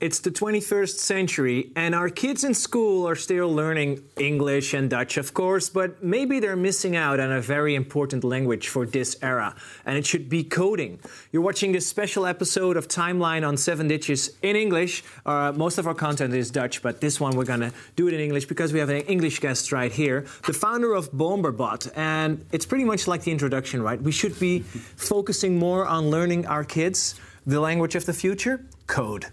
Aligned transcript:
It's 0.00 0.20
the 0.20 0.30
21st 0.30 0.96
century, 0.96 1.72
and 1.76 1.94
our 1.94 2.08
kids 2.08 2.42
in 2.42 2.54
school 2.54 3.06
are 3.06 3.14
still 3.14 3.52
learning 3.52 4.02
English 4.16 4.72
and 4.72 4.88
Dutch, 4.88 5.18
of 5.18 5.34
course, 5.34 5.68
but 5.68 6.02
maybe 6.02 6.40
they're 6.40 6.56
missing 6.56 6.96
out 6.96 7.20
on 7.20 7.30
a 7.30 7.42
very 7.42 7.74
important 7.74 8.24
language 8.24 8.68
for 8.68 8.86
this 8.86 9.14
era, 9.20 9.54
and 9.84 9.98
it 9.98 10.06
should 10.06 10.30
be 10.30 10.42
coding. 10.42 11.00
You're 11.32 11.42
watching 11.42 11.72
this 11.72 11.86
special 11.86 12.24
episode 12.24 12.78
of 12.78 12.88
Timeline 12.88 13.46
on 13.46 13.58
Seven 13.58 13.88
Ditches 13.88 14.30
in 14.40 14.56
English. 14.56 15.04
Uh, 15.26 15.52
most 15.54 15.76
of 15.76 15.86
our 15.86 15.92
content 15.92 16.32
is 16.32 16.50
Dutch, 16.50 16.80
but 16.80 17.02
this 17.02 17.20
one 17.20 17.36
we're 17.36 17.44
to 17.44 17.70
do 17.94 18.08
it 18.08 18.14
in 18.14 18.20
English 18.20 18.46
because 18.46 18.72
we 18.72 18.78
have 18.78 18.88
an 18.88 19.02
English 19.02 19.40
guest 19.40 19.70
right 19.70 19.92
here, 19.92 20.24
the 20.46 20.54
founder 20.54 20.94
of 20.94 21.12
Bomberbot. 21.12 21.92
And 21.94 22.46
it's 22.52 22.64
pretty 22.64 22.84
much 22.84 23.06
like 23.06 23.24
the 23.24 23.32
introduction, 23.32 23.82
right? 23.82 24.00
We 24.00 24.12
should 24.12 24.40
be 24.40 24.60
focusing 24.60 25.58
more 25.58 25.84
on 25.84 26.08
learning 26.08 26.46
our 26.46 26.64
kids 26.64 27.20
the 27.46 27.60
language 27.60 27.94
of 27.96 28.06
the 28.06 28.14
future 28.14 28.64
code. 28.86 29.26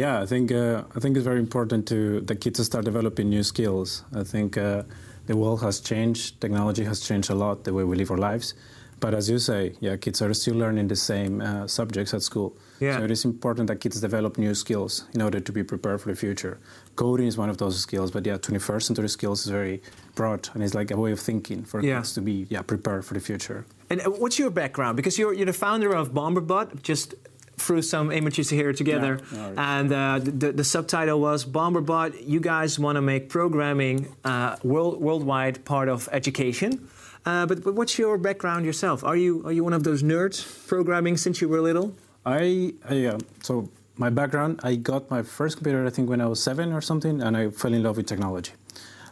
Yeah, 0.00 0.22
I 0.22 0.26
think 0.26 0.50
uh, 0.50 0.84
I 0.96 0.98
think 1.00 1.16
it's 1.16 1.26
very 1.26 1.40
important 1.40 1.86
to 1.88 2.22
the 2.22 2.34
kids 2.34 2.56
to 2.56 2.64
start 2.64 2.84
developing 2.86 3.28
new 3.28 3.42
skills. 3.42 4.02
I 4.14 4.24
think 4.24 4.56
uh, 4.56 4.82
the 5.26 5.36
world 5.36 5.60
has 5.60 5.78
changed, 5.80 6.40
technology 6.40 6.84
has 6.84 7.00
changed 7.00 7.28
a 7.28 7.34
lot 7.34 7.64
the 7.64 7.74
way 7.74 7.84
we 7.84 7.96
live 7.96 8.10
our 8.10 8.16
lives. 8.30 8.54
But 8.98 9.12
as 9.14 9.28
you 9.28 9.38
say, 9.38 9.74
yeah, 9.80 9.96
kids 9.96 10.22
are 10.22 10.32
still 10.34 10.56
learning 10.56 10.88
the 10.88 10.96
same 10.96 11.42
uh, 11.42 11.66
subjects 11.66 12.14
at 12.14 12.22
school. 12.22 12.56
Yeah. 12.80 12.96
So 12.96 13.04
it 13.04 13.10
is 13.10 13.24
important 13.26 13.68
that 13.68 13.76
kids 13.80 14.00
develop 14.00 14.38
new 14.38 14.54
skills 14.54 15.04
in 15.14 15.20
order 15.20 15.40
to 15.40 15.52
be 15.52 15.62
prepared 15.62 16.00
for 16.00 16.08
the 16.08 16.16
future. 16.16 16.58
Coding 16.96 17.26
is 17.26 17.36
one 17.36 17.50
of 17.50 17.58
those 17.58 17.78
skills, 17.78 18.10
but 18.10 18.24
yeah, 18.24 18.38
21st 18.38 18.82
century 18.82 19.08
skills 19.08 19.44
is 19.44 19.50
very 19.50 19.82
broad 20.14 20.48
and 20.54 20.62
it's 20.62 20.74
like 20.74 20.90
a 20.90 20.96
way 20.96 21.12
of 21.12 21.20
thinking 21.20 21.62
for 21.64 21.82
yeah. 21.82 21.96
kids 21.96 22.14
to 22.14 22.22
be 22.22 22.46
yeah 22.48 22.62
prepared 22.62 23.04
for 23.04 23.14
the 23.14 23.20
future. 23.20 23.66
And 23.90 24.00
uh, 24.00 24.10
what's 24.22 24.38
your 24.38 24.50
background? 24.50 24.96
Because 24.96 25.18
you're 25.18 25.34
you're 25.34 25.52
the 25.54 25.60
founder 25.66 25.92
of 25.94 26.12
Bomberbot. 26.12 26.82
Just 26.82 27.14
through 27.60 27.82
some 27.82 28.10
images 28.10 28.50
here 28.50 28.72
together. 28.72 29.20
Yeah, 29.32 29.76
and 29.78 29.92
uh, 29.92 30.18
the, 30.22 30.52
the, 30.52 30.64
subtitle 30.64 31.20
was 31.20 31.44
Bomberbot, 31.44 32.26
you 32.26 32.40
guys 32.40 32.78
want 32.78 32.96
to 32.96 33.02
make 33.02 33.28
programming 33.28 34.14
uh, 34.24 34.56
world, 34.62 35.00
worldwide 35.00 35.64
part 35.64 35.88
of 35.88 36.08
education. 36.12 36.88
Uh, 37.26 37.46
but, 37.46 37.62
but 37.62 37.74
what's 37.74 37.98
your 37.98 38.16
background 38.16 38.64
yourself? 38.64 39.04
Are 39.04 39.16
you, 39.16 39.46
are 39.46 39.52
you 39.52 39.62
one 39.62 39.74
of 39.74 39.84
those 39.84 40.02
nerds 40.02 40.66
programming 40.66 41.16
since 41.16 41.40
you 41.40 41.48
were 41.48 41.60
little? 41.60 41.94
I, 42.24 42.74
I 42.88 43.06
uh, 43.06 43.18
so 43.42 43.68
my 43.96 44.08
background, 44.08 44.60
I 44.62 44.76
got 44.76 45.10
my 45.10 45.22
first 45.22 45.56
computer, 45.58 45.86
I 45.86 45.90
think, 45.90 46.08
when 46.08 46.20
I 46.20 46.26
was 46.26 46.42
seven 46.42 46.72
or 46.72 46.80
something, 46.80 47.20
and 47.20 47.36
I 47.36 47.50
fell 47.50 47.74
in 47.74 47.82
love 47.82 47.98
with 47.98 48.06
technology. 48.06 48.52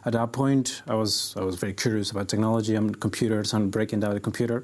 At 0.05 0.13
that 0.13 0.31
point, 0.31 0.81
I 0.87 0.95
was, 0.95 1.35
I 1.37 1.43
was 1.43 1.55
very 1.55 1.73
curious 1.73 2.09
about 2.09 2.27
technology 2.27 2.73
and 2.75 2.99
computers 2.99 3.53
and 3.53 3.69
breaking 3.69 3.99
down 3.99 4.13
the 4.13 4.19
computer. 4.19 4.63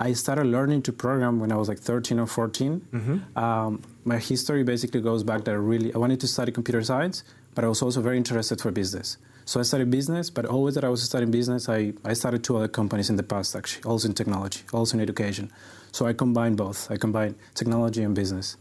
I 0.00 0.14
started 0.14 0.46
learning 0.46 0.80
to 0.82 0.92
program 0.92 1.40
when 1.40 1.52
I 1.52 1.56
was 1.56 1.68
like 1.68 1.78
13 1.78 2.18
or 2.18 2.26
14. 2.26 2.80
Mm-hmm. 2.80 3.38
Um, 3.38 3.82
my 4.04 4.16
history 4.16 4.64
basically 4.64 5.02
goes 5.02 5.22
back 5.22 5.44
that 5.44 5.50
I 5.50 5.60
really 5.72 5.94
I 5.94 5.98
wanted 5.98 6.20
to 6.20 6.26
study 6.26 6.50
computer 6.52 6.82
science, 6.82 7.22
but 7.54 7.64
I 7.64 7.68
was 7.68 7.82
also 7.82 8.00
very 8.00 8.16
interested 8.16 8.62
for 8.62 8.70
business. 8.70 9.18
So 9.44 9.60
I 9.60 9.62
studied 9.62 9.90
business, 9.90 10.30
but 10.30 10.46
always 10.46 10.74
that 10.76 10.84
I 10.84 10.88
was 10.88 11.02
studying 11.02 11.30
business, 11.30 11.68
I, 11.68 11.92
I 12.04 12.14
started 12.14 12.42
two 12.42 12.56
other 12.56 12.68
companies 12.68 13.10
in 13.10 13.16
the 13.16 13.22
past 13.22 13.54
actually, 13.54 13.84
also 13.84 14.08
in 14.08 14.14
technology, 14.14 14.60
also 14.72 14.96
in 14.96 15.02
education. 15.02 15.52
So 15.92 16.06
I 16.06 16.14
combine 16.14 16.54
both. 16.54 16.90
I 16.90 16.96
combine 16.96 17.34
technology 17.54 18.02
and 18.02 18.14
business. 18.14 18.56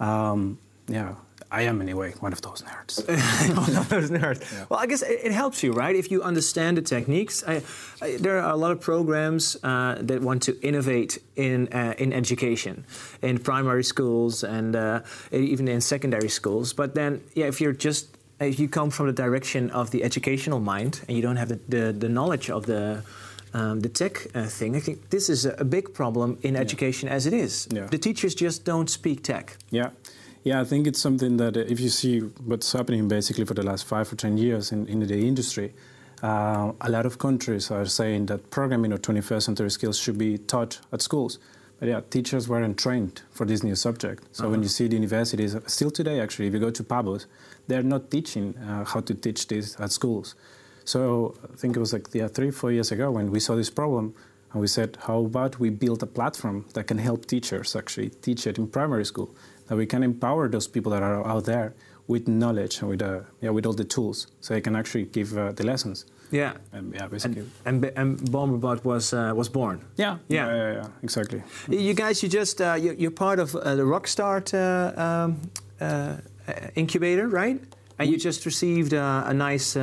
Um, 0.00 0.58
yeah, 0.88 1.14
I 1.54 1.62
am 1.62 1.80
anyway 1.80 2.12
one 2.18 2.32
of 2.32 2.42
those 2.42 2.62
nerds. 2.62 2.94
one 3.56 3.76
of 3.76 3.88
those 3.88 4.10
nerds. 4.10 4.40
Yeah. 4.42 4.64
Well, 4.68 4.80
I 4.80 4.86
guess 4.86 5.02
it, 5.02 5.20
it, 5.22 5.32
helps 5.32 5.62
you, 5.62 5.72
right? 5.72 5.94
If 5.94 6.10
you 6.10 6.20
understand 6.22 6.76
the 6.76 6.82
techniques. 6.82 7.44
I, 7.46 7.62
I, 8.02 8.16
there 8.16 8.40
are 8.40 8.50
a 8.50 8.56
lot 8.56 8.72
of 8.72 8.80
programs 8.80 9.56
uh, 9.62 9.98
that 10.00 10.20
want 10.20 10.42
to 10.42 10.52
innovate 10.62 11.18
in 11.36 11.68
uh, 11.68 11.94
in 11.96 12.12
education, 12.12 12.84
in 13.22 13.38
primary 13.38 13.84
schools 13.84 14.42
and 14.42 14.74
uh, 14.74 15.00
even 15.30 15.68
in 15.68 15.80
secondary 15.80 16.28
schools. 16.28 16.72
But 16.72 16.94
then, 16.94 17.20
yeah, 17.34 17.46
if 17.46 17.60
you're 17.60 17.78
just 17.88 18.04
if 18.40 18.58
you 18.58 18.68
come 18.68 18.90
from 18.90 19.06
the 19.06 19.12
direction 19.12 19.70
of 19.70 19.92
the 19.92 20.02
educational 20.02 20.58
mind 20.58 21.02
and 21.06 21.16
you 21.16 21.22
don't 21.22 21.36
have 21.36 21.48
the, 21.48 21.60
the, 21.68 21.92
the 21.92 22.08
knowledge 22.08 22.50
of 22.50 22.66
the 22.66 23.02
um, 23.52 23.78
the 23.80 23.88
tech 23.88 24.26
uh, 24.34 24.46
thing, 24.46 24.74
I 24.74 24.80
think 24.80 25.10
this 25.10 25.28
is 25.28 25.46
a, 25.46 25.52
a 25.58 25.64
big 25.64 25.94
problem 25.94 26.38
in 26.42 26.54
yeah. 26.54 26.60
education 26.60 27.08
as 27.08 27.26
it 27.26 27.32
is. 27.32 27.68
Yeah. 27.70 27.86
The 27.86 27.98
teachers 27.98 28.34
just 28.34 28.64
don't 28.64 28.90
speak 28.90 29.22
tech. 29.22 29.56
Yeah. 29.70 29.90
Yeah, 30.44 30.60
I 30.60 30.64
think 30.64 30.86
it's 30.86 31.00
something 31.00 31.38
that 31.38 31.56
if 31.56 31.80
you 31.80 31.88
see 31.88 32.20
what's 32.20 32.70
happening 32.70 33.08
basically 33.08 33.46
for 33.46 33.54
the 33.54 33.62
last 33.62 33.86
five 33.86 34.12
or 34.12 34.16
ten 34.16 34.36
years 34.36 34.72
in, 34.72 34.86
in 34.88 35.00
the 35.00 35.26
industry, 35.26 35.72
uh, 36.22 36.72
a 36.82 36.90
lot 36.90 37.06
of 37.06 37.18
countries 37.18 37.70
are 37.70 37.86
saying 37.86 38.26
that 38.26 38.50
programming 38.50 38.92
or 38.92 38.98
21st 38.98 39.42
century 39.42 39.70
skills 39.70 39.98
should 39.98 40.18
be 40.18 40.36
taught 40.36 40.80
at 40.92 41.00
schools. 41.00 41.38
But 41.80 41.88
yeah, 41.88 42.02
teachers 42.10 42.46
weren't 42.46 42.78
trained 42.78 43.22
for 43.30 43.46
this 43.46 43.62
new 43.62 43.74
subject. 43.74 44.24
So 44.32 44.44
uh-huh. 44.44 44.50
when 44.50 44.62
you 44.62 44.68
see 44.68 44.86
the 44.86 44.96
universities, 44.96 45.56
still 45.66 45.90
today 45.90 46.20
actually, 46.20 46.48
if 46.48 46.52
you 46.52 46.60
go 46.60 46.70
to 46.70 46.84
Pabos, 46.84 47.24
they're 47.66 47.82
not 47.82 48.10
teaching 48.10 48.54
uh, 48.58 48.84
how 48.84 49.00
to 49.00 49.14
teach 49.14 49.48
this 49.48 49.80
at 49.80 49.92
schools. 49.92 50.34
So 50.84 51.36
I 51.50 51.56
think 51.56 51.74
it 51.74 51.80
was 51.80 51.94
like 51.94 52.08
yeah, 52.12 52.28
three, 52.28 52.50
four 52.50 52.70
years 52.70 52.92
ago 52.92 53.10
when 53.10 53.30
we 53.30 53.40
saw 53.40 53.56
this 53.56 53.70
problem, 53.70 54.14
and 54.54 54.60
we 54.60 54.68
said, 54.68 54.96
how 55.02 55.18
about 55.18 55.58
we 55.58 55.68
build 55.68 56.02
a 56.04 56.06
platform 56.06 56.64
that 56.74 56.86
can 56.86 56.98
help 56.98 57.26
teachers 57.26 57.74
actually 57.74 58.10
teach 58.10 58.46
it 58.46 58.56
in 58.56 58.68
primary 58.68 59.04
school? 59.04 59.34
That 59.66 59.76
we 59.76 59.86
can 59.86 60.02
empower 60.02 60.48
those 60.48 60.66
people 60.66 60.92
that 60.92 61.02
are 61.02 61.26
out 61.26 61.44
there 61.44 61.74
with 62.06 62.28
knowledge 62.28 62.80
and 62.80 62.90
with, 62.90 63.02
uh, 63.02 63.20
yeah, 63.40 63.50
with 63.50 63.66
all 63.66 63.72
the 63.72 63.84
tools 63.84 64.26
so 64.40 64.54
they 64.54 64.60
can 64.60 64.76
actually 64.76 65.04
give 65.04 65.36
uh, 65.36 65.52
the 65.52 65.64
lessons. 65.64 66.04
Yeah. 66.30 66.54
Um, 66.72 66.92
yeah, 66.94 67.06
basically. 67.06 67.44
And, 67.64 67.84
and, 67.84 67.98
and 67.98 68.18
Bomberbot 68.30 68.84
was 68.84 69.12
uh, 69.12 69.32
was 69.36 69.48
born. 69.48 69.84
Yeah. 69.96 70.18
Yeah. 70.28 70.46
Yeah, 70.46 70.56
yeah, 70.56 70.72
yeah 70.72 70.86
exactly. 71.02 71.42
You 71.68 71.94
guys, 71.94 72.22
you 72.22 72.28
just 72.28 72.60
uh, 72.60 72.74
you, 72.74 73.08
are 73.08 73.10
part 73.10 73.38
of 73.38 73.54
uh, 73.54 73.76
the 73.76 73.82
Rockstart 73.82 74.52
uh, 74.52 75.00
um, 75.00 75.40
uh, 75.80 76.16
incubator, 76.74 77.28
right? 77.28 77.60
And 77.98 78.10
you 78.10 78.18
just 78.18 78.44
received 78.44 78.92
a 78.92 79.32
nice 79.32 79.74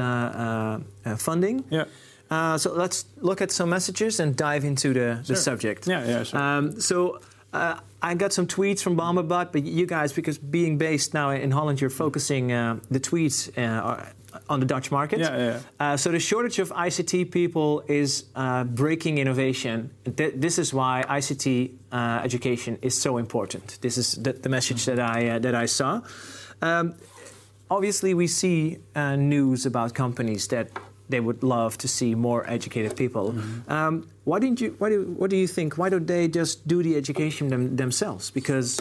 funding. 1.18 1.64
Yeah. 1.70 2.58
so 2.58 2.74
let's 2.74 3.06
look 3.22 3.42
at 3.42 3.52
some 3.52 3.70
messages 3.70 4.20
and 4.20 4.36
dive 4.36 4.66
into 4.66 4.94
the, 4.94 5.24
sure. 5.24 5.24
the 5.24 5.36
subject. 5.38 5.88
Yeah, 5.88 6.06
yeah, 6.06 6.24
sure. 6.24 6.40
Um, 6.40 6.82
so 6.82 7.20
uh, 7.54 7.80
I 8.02 8.16
got 8.16 8.34
some 8.34 8.48
tweets 8.48 8.82
from 8.82 8.98
Bomberbot, 8.98 9.52
but 9.52 9.64
you 9.64 9.86
guys, 9.86 10.12
because 10.12 10.38
being 10.38 10.78
based 10.78 11.14
now 11.14 11.30
in 11.30 11.52
Holland, 11.52 11.80
you're 11.80 11.92
focusing 11.92 12.52
uh, 12.52 12.80
the 12.90 13.00
tweets 13.00 13.56
uh, 13.58 14.06
on 14.50 14.60
the 14.60 14.66
Dutch 14.66 14.92
market. 14.92 15.20
Yeah, 15.20 15.38
yeah. 15.38 15.60
Uh, 15.80 15.98
so 15.98 16.12
the 16.12 16.20
shortage 16.20 16.58
of 16.58 16.72
ICT 16.72 17.32
people 17.32 17.84
is 17.88 18.26
uh, 18.36 18.64
breaking 18.64 19.20
innovation. 19.20 19.92
Th- 20.18 20.34
this 20.36 20.58
is 20.58 20.74
why 20.74 21.04
ICT 21.08 21.74
uh, 21.92 22.22
education 22.24 22.80
is 22.82 23.00
so 23.00 23.18
important. 23.18 23.78
This 23.82 23.98
is 23.98 24.14
the, 24.14 24.34
the 24.34 24.50
message 24.50 24.86
that 24.86 25.00
I 25.00 25.38
that 25.38 25.54
I 25.54 25.68
saw. 25.68 26.02
Um, 26.62 26.96
obviously, 27.70 28.16
we 28.16 28.26
see 28.28 28.80
news 28.96 29.66
about 29.68 29.94
companies 29.94 30.48
that 30.48 30.70
they 31.10 31.20
would 31.20 31.44
love 31.44 31.78
to 31.78 31.88
see 31.88 32.16
more 32.16 32.50
educated 32.50 32.96
people. 32.96 33.34
Mm-hmm. 33.34 33.72
Um, 33.72 34.08
why 34.24 34.40
didn't 34.40 34.62
you? 34.62 34.76
Why 34.78 34.90
do, 34.90 35.04
what 35.18 35.30
do 35.30 35.36
you 35.36 35.48
think? 35.48 35.78
Why 35.78 35.90
don't 35.90 36.06
they 36.06 36.28
just 36.28 36.68
do 36.68 36.84
the 36.84 36.96
education 36.96 37.50
them, 37.50 37.76
themselves? 37.76 38.32
Because 38.32 38.80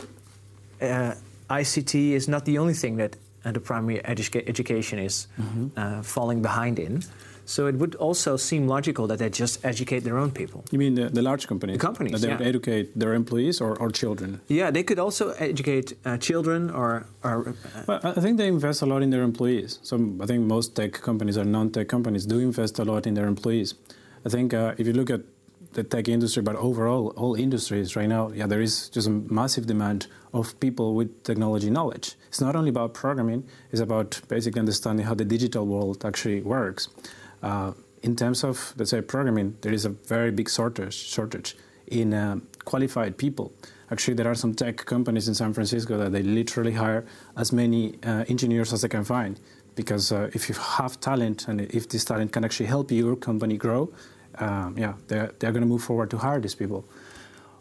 uh, 0.80 1.14
ICT 1.48 2.12
is 2.12 2.28
not 2.28 2.44
the 2.44 2.58
only 2.58 2.74
thing 2.74 2.96
that 2.96 3.16
uh, 3.44 3.52
the 3.52 3.60
primary 3.60 4.00
educa- 4.00 4.46
education 4.48 4.98
is 4.98 5.26
mm-hmm. 5.38 5.68
uh, 5.76 6.02
falling 6.02 6.42
behind 6.42 6.78
in. 6.78 7.02
So 7.46 7.66
it 7.66 7.74
would 7.74 7.96
also 7.96 8.36
seem 8.36 8.68
logical 8.68 9.08
that 9.08 9.18
they 9.18 9.28
just 9.28 9.64
educate 9.64 10.00
their 10.00 10.18
own 10.18 10.30
people. 10.30 10.62
You 10.70 10.78
mean 10.78 10.94
the, 10.94 11.08
the 11.08 11.20
large 11.20 11.48
companies? 11.48 11.78
The 11.78 11.84
companies, 11.84 12.12
That 12.12 12.20
they 12.20 12.28
yeah. 12.28 12.38
would 12.38 12.46
educate 12.46 12.96
their 12.96 13.12
employees 13.12 13.60
or, 13.60 13.76
or 13.76 13.90
children? 13.90 14.40
Yeah, 14.46 14.70
they 14.70 14.84
could 14.84 15.00
also 15.00 15.30
educate 15.30 15.94
uh, 16.04 16.16
children 16.18 16.70
or... 16.70 17.06
or 17.24 17.48
uh, 17.48 17.82
well, 17.88 18.00
I 18.04 18.20
think 18.20 18.38
they 18.38 18.46
invest 18.46 18.82
a 18.82 18.86
lot 18.86 19.02
in 19.02 19.10
their 19.10 19.22
employees. 19.22 19.80
So 19.82 19.96
I 20.20 20.26
think 20.26 20.44
most 20.44 20.76
tech 20.76 20.92
companies 20.92 21.36
or 21.36 21.44
non-tech 21.44 21.88
companies 21.88 22.24
do 22.24 22.38
invest 22.38 22.78
a 22.78 22.84
lot 22.84 23.04
in 23.08 23.14
their 23.14 23.26
employees. 23.26 23.74
I 24.24 24.28
think 24.28 24.52
uh, 24.52 24.74
if 24.78 24.86
you 24.86 24.92
look 24.92 25.10
at 25.10 25.22
the 25.72 25.84
tech 25.84 26.08
industry, 26.08 26.42
but 26.42 26.56
overall 26.56 27.08
all 27.16 27.34
industries 27.34 27.96
right 27.96 28.08
now, 28.08 28.30
yeah, 28.30 28.46
there 28.46 28.60
is 28.60 28.88
just 28.88 29.06
a 29.06 29.10
massive 29.10 29.66
demand 29.66 30.08
of 30.34 30.58
people 30.60 30.94
with 30.94 31.22
technology 31.22 31.70
knowledge. 31.70 32.14
It's 32.28 32.40
not 32.40 32.56
only 32.56 32.70
about 32.70 32.92
programming; 32.94 33.44
it's 33.70 33.80
about 33.80 34.20
basically 34.28 34.60
understanding 34.60 35.06
how 35.06 35.14
the 35.14 35.24
digital 35.24 35.66
world 35.66 36.04
actually 36.04 36.42
works. 36.42 36.88
Uh, 37.42 37.72
in 38.02 38.16
terms 38.16 38.44
of, 38.44 38.74
let's 38.76 38.90
say, 38.90 39.00
programming, 39.00 39.56
there 39.60 39.72
is 39.72 39.84
a 39.84 39.90
very 39.90 40.30
big 40.30 40.50
shortage, 40.50 40.94
shortage 40.94 41.56
in 41.86 42.14
uh, 42.14 42.36
qualified 42.64 43.16
people. 43.18 43.52
Actually, 43.90 44.14
there 44.14 44.28
are 44.28 44.34
some 44.34 44.54
tech 44.54 44.76
companies 44.86 45.28
in 45.28 45.34
San 45.34 45.52
Francisco 45.52 45.98
that 45.98 46.12
they 46.12 46.22
literally 46.22 46.72
hire 46.72 47.04
as 47.36 47.52
many 47.52 47.98
uh, 48.04 48.24
engineers 48.28 48.72
as 48.72 48.82
they 48.82 48.88
can 48.88 49.04
find. 49.04 49.40
Because 49.74 50.12
uh, 50.12 50.30
if 50.32 50.48
you 50.48 50.54
have 50.54 51.00
talent 51.00 51.48
and 51.48 51.60
if 51.60 51.88
this 51.88 52.04
talent 52.04 52.32
can 52.32 52.44
actually 52.44 52.66
help 52.66 52.90
your 52.90 53.16
company 53.16 53.56
grow, 53.56 53.92
um, 54.38 54.76
yeah, 54.76 54.94
they're, 55.08 55.32
they're 55.38 55.52
going 55.52 55.62
to 55.62 55.68
move 55.68 55.82
forward 55.82 56.10
to 56.10 56.18
hire 56.18 56.40
these 56.40 56.54
people. 56.54 56.84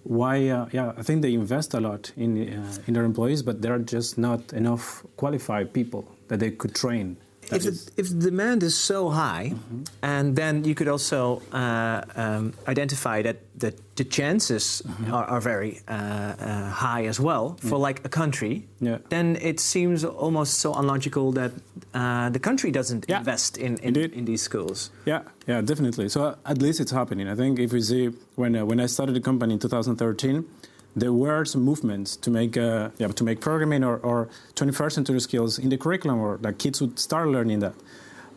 Why? 0.04 0.48
Uh, 0.48 0.68
yeah, 0.72 0.94
I 0.98 1.04
think 1.04 1.22
they 1.22 1.34
invest 1.34 1.74
a 1.74 1.80
lot 1.80 2.12
in 2.16 2.38
uh, 2.38 2.78
in 2.88 2.94
their 2.94 3.04
employees, 3.04 3.44
but 3.44 3.62
there 3.62 3.74
are 3.74 3.80
just 3.80 4.18
not 4.18 4.54
enough 4.54 5.06
qualified 5.18 5.74
people 5.74 6.08
that 6.30 6.40
they 6.40 6.52
could 6.52 6.74
train 6.74 7.18
if, 7.52 7.64
the, 7.64 7.92
if 7.98 8.10
the 8.10 8.16
demand 8.30 8.64
is 8.64 8.78
so 8.78 9.10
high, 9.10 9.52
Mm-hmm. 9.54 9.84
and 10.04 10.36
then 10.36 10.64
you 10.64 10.76
could 10.76 10.88
also 10.88 11.42
uh, 11.52 12.02
um, 12.16 12.54
identify 12.68 13.22
that, 13.24 13.38
that 13.60 13.76
the 13.96 14.04
chances 14.04 14.82
Mm-hmm. 14.86 15.14
are, 15.14 15.26
are 15.26 15.42
very 15.42 15.80
uh, 15.88 15.94
uh, 15.94 16.70
high 16.70 17.06
as 17.08 17.20
well 17.20 17.58
for 17.68 17.78
like 17.88 18.02
a 18.06 18.10
country, 18.10 18.68
Yeah. 18.82 18.98
then 19.10 19.36
it 19.42 19.60
seems 19.60 20.04
almost 20.06 20.60
so 20.60 20.74
unlogical 20.74 21.32
that 21.34 21.52
uh, 21.94 22.30
the 22.30 22.40
country 22.40 22.72
doesn't 22.72 23.06
Yeah, 23.10 23.20
invest 23.20 23.58
in, 23.58 23.78
in, 23.78 23.96
in 23.96 24.26
these 24.26 24.42
schools. 24.42 24.92
Yeah, 25.06 25.22
yeah, 25.48 25.62
definitely. 25.62 26.10
So 26.10 26.24
uh, 26.24 26.36
at 26.46 26.62
least 26.62 26.80
it's 26.80 26.92
happening. 26.92 27.28
I 27.28 27.36
think 27.36 27.60
if 27.60 27.72
we 27.74 27.82
see 27.82 28.10
when 28.36 28.56
uh, 28.56 28.66
when 28.66 28.80
I 28.80 28.88
started 28.88 29.16
the 29.16 29.22
company 29.22 29.54
in 29.54 29.60
2013, 29.60 30.46
there 30.96 31.14
were 31.14 31.46
some 31.46 31.62
movements 31.62 32.16
to 32.18 32.32
make 32.32 32.58
uh, 32.58 32.90
yeah 32.98 33.08
to 33.08 33.24
make 33.24 33.42
programming 33.42 33.84
or, 33.84 33.98
or 33.98 34.30
21st 34.56 34.92
century 34.92 35.22
skills 35.22 35.60
in 35.60 35.70
the 35.70 35.78
curriculum, 35.78 36.20
or 36.20 36.38
that 36.38 36.60
kids 36.60 36.82
would 36.82 37.00
start 37.00 37.28
learning 37.28 37.60
that. 37.60 37.76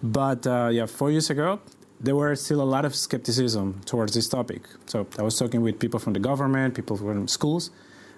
But 0.02 0.46
uh, 0.46 0.68
yeah, 0.72 0.86
four 0.86 1.10
years 1.10 1.30
ago, 1.30 1.60
there 2.00 2.16
were 2.16 2.34
still 2.34 2.60
a 2.60 2.64
lot 2.64 2.84
of 2.84 2.94
skepticism 2.94 3.80
towards 3.84 4.14
this 4.14 4.28
topic. 4.28 4.62
So 4.86 5.06
I 5.18 5.22
was 5.22 5.38
talking 5.38 5.62
with 5.62 5.78
people 5.78 6.00
from 6.00 6.12
the 6.12 6.20
government, 6.20 6.74
people 6.74 6.96
from 6.96 7.28
schools, 7.28 7.70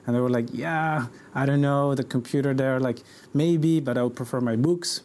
and 0.06 0.16
they 0.16 0.20
were 0.20 0.30
like, 0.30 0.48
"Yeah, 0.52 1.06
I 1.34 1.46
don't 1.46 1.60
know, 1.60 1.94
the 1.94 2.04
computer 2.04 2.54
there, 2.54 2.80
like 2.80 3.02
maybe, 3.32 3.80
but 3.80 3.98
I 3.98 4.02
would 4.02 4.16
prefer 4.16 4.40
my 4.40 4.56
books." 4.56 5.02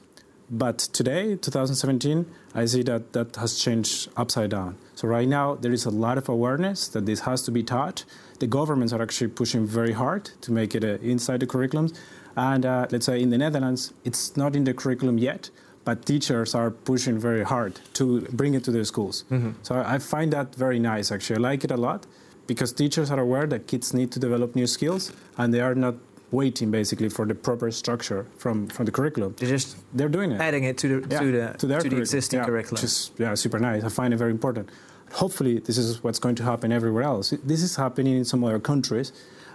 But 0.51 0.79
today, 0.79 1.35
2017, 1.35 2.25
I 2.55 2.65
see 2.65 2.81
that 2.83 3.13
that 3.13 3.35
has 3.35 3.59
changed 3.59 4.09
upside 4.17 4.49
down. 4.49 4.77
So 4.95 5.07
right 5.07 5.27
now, 5.27 5.55
there 5.55 5.71
is 5.71 5.85
a 5.85 5.91
lot 5.91 6.17
of 6.17 6.27
awareness 6.27 6.87
that 6.89 7.05
this 7.05 7.21
has 7.21 7.43
to 7.43 7.51
be 7.51 7.61
taught. 7.61 8.03
The 8.39 8.47
governments 8.47 8.93
are 8.93 9.01
actually 9.01 9.29
pushing 9.29 9.65
very 9.65 9.91
hard 9.91 10.25
to 10.41 10.51
make 10.51 10.73
it 10.75 10.83
uh, 10.83 10.97
inside 11.01 11.41
the 11.41 11.47
curriculums. 11.47 11.93
And 12.35 12.65
uh, 12.65 12.87
let's 12.91 13.05
say 13.05 13.21
in 13.21 13.29
the 13.29 13.37
Netherlands, 13.37 13.93
it's 14.05 14.37
not 14.37 14.55
in 14.55 14.63
the 14.63 14.73
curriculum 14.73 15.17
yet, 15.17 15.49
but 15.83 16.05
teachers 16.05 16.55
are 16.55 16.71
pushing 16.71 17.19
very 17.19 17.43
hard 17.43 17.79
to 17.93 18.21
bring 18.31 18.53
it 18.53 18.63
to 18.65 18.71
their 18.71 18.85
schools. 18.85 19.25
So 19.63 19.75
I 19.75 19.97
find 19.99 20.31
that 20.33 20.55
very 20.55 20.79
nice, 20.79 21.11
actually. 21.11 21.37
I 21.37 21.39
like 21.51 21.63
it 21.63 21.71
a 21.71 21.77
lot 21.77 22.05
because 22.47 22.71
teachers 22.71 23.11
are 23.11 23.19
aware 23.19 23.45
that 23.47 23.67
kids 23.67 23.93
need 23.93 24.11
to 24.13 24.19
develop 24.19 24.55
new 24.55 24.67
skills 24.67 25.11
and 25.37 25.53
they 25.53 25.59
are 25.61 25.75
not 25.75 25.95
waiting 26.31 26.69
basically 26.69 27.09
for 27.09 27.25
the 27.25 27.33
proper 27.33 27.71
structure 27.71 28.25
from, 28.37 28.67
from 28.67 28.85
the 28.85 28.91
curriculum. 28.91 29.33
They're 29.37 29.49
just 29.49 29.77
They're 29.93 30.09
doing 30.09 30.31
it. 30.31 30.39
adding 30.39 30.63
it 30.65 30.77
to 30.77 30.87
the, 31.01 31.07
Yeah, 31.09 31.19
to 31.19 31.25
the, 31.57 31.67
their 31.67 31.81
to 31.81 31.89
the 31.89 31.97
existing 31.97 32.39
Yeah, 32.39 32.45
curriculum. 32.45 32.75
Which 32.75 32.83
is 32.83 33.11
yeah, 33.17 33.33
super 33.33 33.59
nice. 33.59 33.83
I 33.83 33.89
find 33.89 34.13
it 34.13 34.17
very 34.17 34.31
important. 34.31 34.69
Hopefully, 35.13 35.59
this 35.59 35.77
is 35.77 36.03
what's 36.03 36.19
going 36.19 36.35
to 36.35 36.43
happen 36.43 36.71
everywhere 36.71 37.03
else. 37.03 37.33
This 37.43 37.61
is 37.63 37.75
happening 37.75 38.17
in 38.17 38.25
some 38.25 38.43
other 38.43 38.59
countries. 38.59 39.11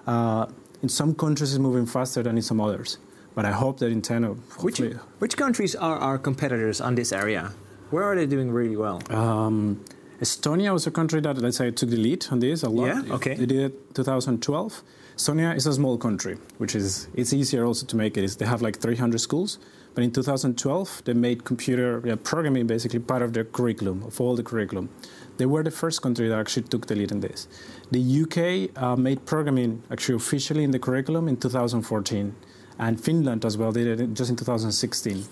Uh, 0.06 0.46
in 0.82 0.88
some 0.88 1.14
countries, 1.14 1.54
it's 1.54 1.58
moving 1.58 1.86
faster 1.86 2.22
than 2.22 2.36
in 2.36 2.42
some 2.42 2.60
others. 2.60 2.98
But 3.34 3.44
I 3.44 3.52
hope 3.52 3.78
that 3.78 3.90
in 3.90 4.02
10 4.02 4.24
of 4.24 4.62
which, 4.62 4.80
which 5.18 5.36
countries 5.36 5.74
are 5.74 5.96
our 5.96 6.18
competitors 6.18 6.80
on 6.80 6.94
this 6.94 7.12
area? 7.12 7.52
Where 7.90 8.04
are 8.04 8.14
they 8.14 8.26
doing 8.26 8.50
really 8.52 8.76
well? 8.76 9.02
Um, 9.10 9.84
Estonia 10.20 10.72
was 10.72 10.86
a 10.86 10.90
country 10.90 11.20
that, 11.20 11.38
let's 11.38 11.56
say, 11.56 11.70
took 11.70 11.90
the 11.90 11.96
lead 11.96 12.26
on 12.30 12.40
this 12.40 12.62
a 12.62 12.68
lot. 12.68 12.86
Yeah, 12.86 13.14
okay. 13.14 13.34
They 13.34 13.46
did 13.46 13.60
it 13.72 13.94
2012. 13.94 14.82
Estonia 15.16 15.56
is 15.56 15.66
a 15.66 15.72
small 15.72 15.96
country, 15.98 16.36
which 16.58 16.74
is 16.74 17.08
it's 17.14 17.32
easier 17.32 17.64
also 17.64 17.86
to 17.86 17.96
make 17.96 18.16
it. 18.16 18.24
It's, 18.24 18.36
they 18.36 18.46
have 18.46 18.62
like 18.62 18.78
300 18.78 19.20
schools, 19.20 19.58
but 19.94 20.04
in 20.04 20.10
2012 20.10 21.02
they 21.04 21.12
made 21.12 21.44
computer 21.44 22.02
yeah, 22.04 22.16
programming 22.22 22.66
basically 22.66 22.98
part 22.98 23.22
of 23.22 23.32
their 23.32 23.44
curriculum, 23.44 24.02
of 24.02 24.20
all 24.20 24.34
the 24.34 24.42
curriculum. 24.42 24.88
They 25.36 25.46
were 25.46 25.62
the 25.62 25.70
first 25.70 26.02
country 26.02 26.28
that 26.28 26.38
actually 26.38 26.64
took 26.64 26.86
the 26.86 26.94
lead 26.94 27.10
in 27.10 27.20
this. 27.20 27.48
The 27.90 28.22
UK 28.22 28.82
uh, 28.82 28.96
made 28.96 29.24
programming 29.26 29.82
actually 29.90 30.16
officially 30.16 30.62
in 30.64 30.70
the 30.70 30.78
curriculum 30.78 31.28
in 31.28 31.36
2014, 31.36 32.34
and 32.78 33.00
Finland 33.00 33.44
as 33.44 33.56
well 33.56 33.72
did 33.72 34.00
it 34.00 34.14
just 34.14 34.30
in 34.30 34.36
2016. 34.36 35.24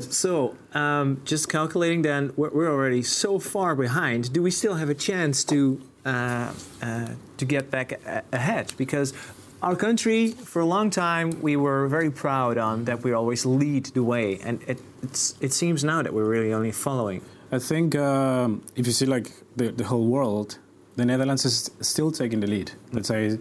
So, 0.00 0.56
um, 0.72 1.20
just 1.26 1.50
calculating 1.50 2.00
then, 2.00 2.32
we're, 2.34 2.70
already 2.70 3.02
so 3.02 3.38
far 3.38 3.74
behind. 3.74 4.32
Do 4.32 4.42
we 4.42 4.50
still 4.50 4.74
have 4.74 4.88
a 4.88 4.94
chance 4.94 5.44
to 5.44 5.80
uh, 6.06 6.52
uh, 6.80 7.08
to 7.36 7.44
get 7.44 7.70
back 7.70 7.92
a- 8.06 8.24
ahead? 8.32 8.72
Because 8.78 9.12
our 9.62 9.76
country, 9.76 10.32
for 10.32 10.60
a 10.60 10.66
long 10.66 10.90
time, 10.90 11.40
we 11.40 11.56
were 11.56 11.86
very 11.88 12.10
proud 12.10 12.58
on 12.58 12.84
that 12.84 13.02
we 13.02 13.12
always 13.12 13.46
lead 13.46 13.86
the 13.86 14.02
way, 14.02 14.38
and 14.42 14.60
it, 14.66 14.80
it 15.40 15.52
seems 15.52 15.84
now 15.84 16.02
that 16.02 16.12
we're 16.12 16.28
really 16.28 16.52
only 16.52 16.72
following. 16.72 17.22
I 17.52 17.58
think 17.58 17.94
um, 17.94 18.62
if 18.76 18.86
you 18.86 18.92
see 18.92 19.06
like 19.06 19.30
the, 19.56 19.70
the 19.70 19.84
whole 19.84 20.06
world, 20.06 20.58
the 20.96 21.04
Netherlands 21.04 21.44
is 21.44 21.70
still 21.80 22.10
taking 22.10 22.40
the 22.40 22.46
lead. 22.46 22.72
Let's 22.92 23.08
say 23.08 23.38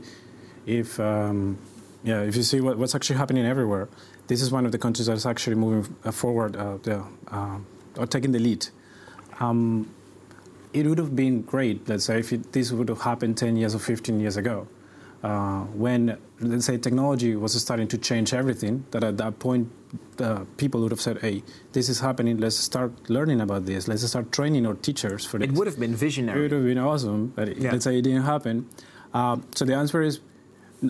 if 0.65 0.99
um, 0.99 1.57
yeah, 2.03 2.21
if 2.21 2.35
you 2.35 2.43
see 2.43 2.61
what, 2.61 2.77
what's 2.77 2.95
actually 2.95 3.17
happening 3.17 3.45
everywhere, 3.45 3.89
this 4.27 4.41
is 4.41 4.51
one 4.51 4.65
of 4.65 4.71
the 4.71 4.77
countries 4.77 5.07
that 5.07 5.13
is 5.13 5.25
actually 5.25 5.55
moving 5.55 5.95
uh, 6.03 6.11
forward, 6.11 6.55
uh, 6.55 6.77
yeah, 6.85 7.05
uh, 7.29 7.57
or 7.97 8.05
taking 8.05 8.31
the 8.31 8.39
lead. 8.39 8.67
Um, 9.39 9.89
it 10.73 10.85
would 10.85 10.97
have 10.97 11.15
been 11.15 11.41
great, 11.41 11.87
let's 11.89 12.05
say, 12.05 12.19
if 12.19 12.31
it, 12.31 12.53
this 12.53 12.71
would 12.71 12.89
have 12.89 13.01
happened 13.01 13.37
10 13.37 13.57
years 13.57 13.75
or 13.75 13.79
15 13.79 14.19
years 14.19 14.37
ago, 14.37 14.67
uh, 15.23 15.61
when, 15.65 16.17
let's 16.39 16.65
say, 16.65 16.77
technology 16.77 17.35
was 17.35 17.59
starting 17.61 17.87
to 17.89 17.97
change 17.97 18.33
everything, 18.33 18.85
that 18.91 19.03
at 19.03 19.17
that 19.17 19.39
point, 19.39 19.71
uh, 20.19 20.45
people 20.57 20.81
would 20.81 20.91
have 20.91 21.01
said, 21.01 21.19
hey, 21.19 21.43
this 21.73 21.89
is 21.89 21.99
happening, 21.99 22.37
let's 22.37 22.55
start 22.55 22.91
learning 23.09 23.41
about 23.41 23.65
this, 23.65 23.87
let's 23.87 24.05
start 24.07 24.31
training 24.31 24.65
our 24.65 24.73
teachers 24.73 25.25
for 25.25 25.37
this. 25.37 25.49
It 25.49 25.53
would 25.53 25.67
have 25.67 25.79
been 25.79 25.95
visionary. 25.95 26.39
It 26.39 26.41
would 26.43 26.51
have 26.51 26.63
been 26.63 26.77
awesome, 26.77 27.33
but 27.35 27.57
Yeah. 27.57 27.71
let's 27.71 27.83
say 27.83 27.97
it 27.97 28.01
didn't 28.03 28.23
happen. 28.23 28.67
Um, 29.13 29.43
so 29.55 29.65
the 29.65 29.73
answer 29.75 30.01
is 30.01 30.21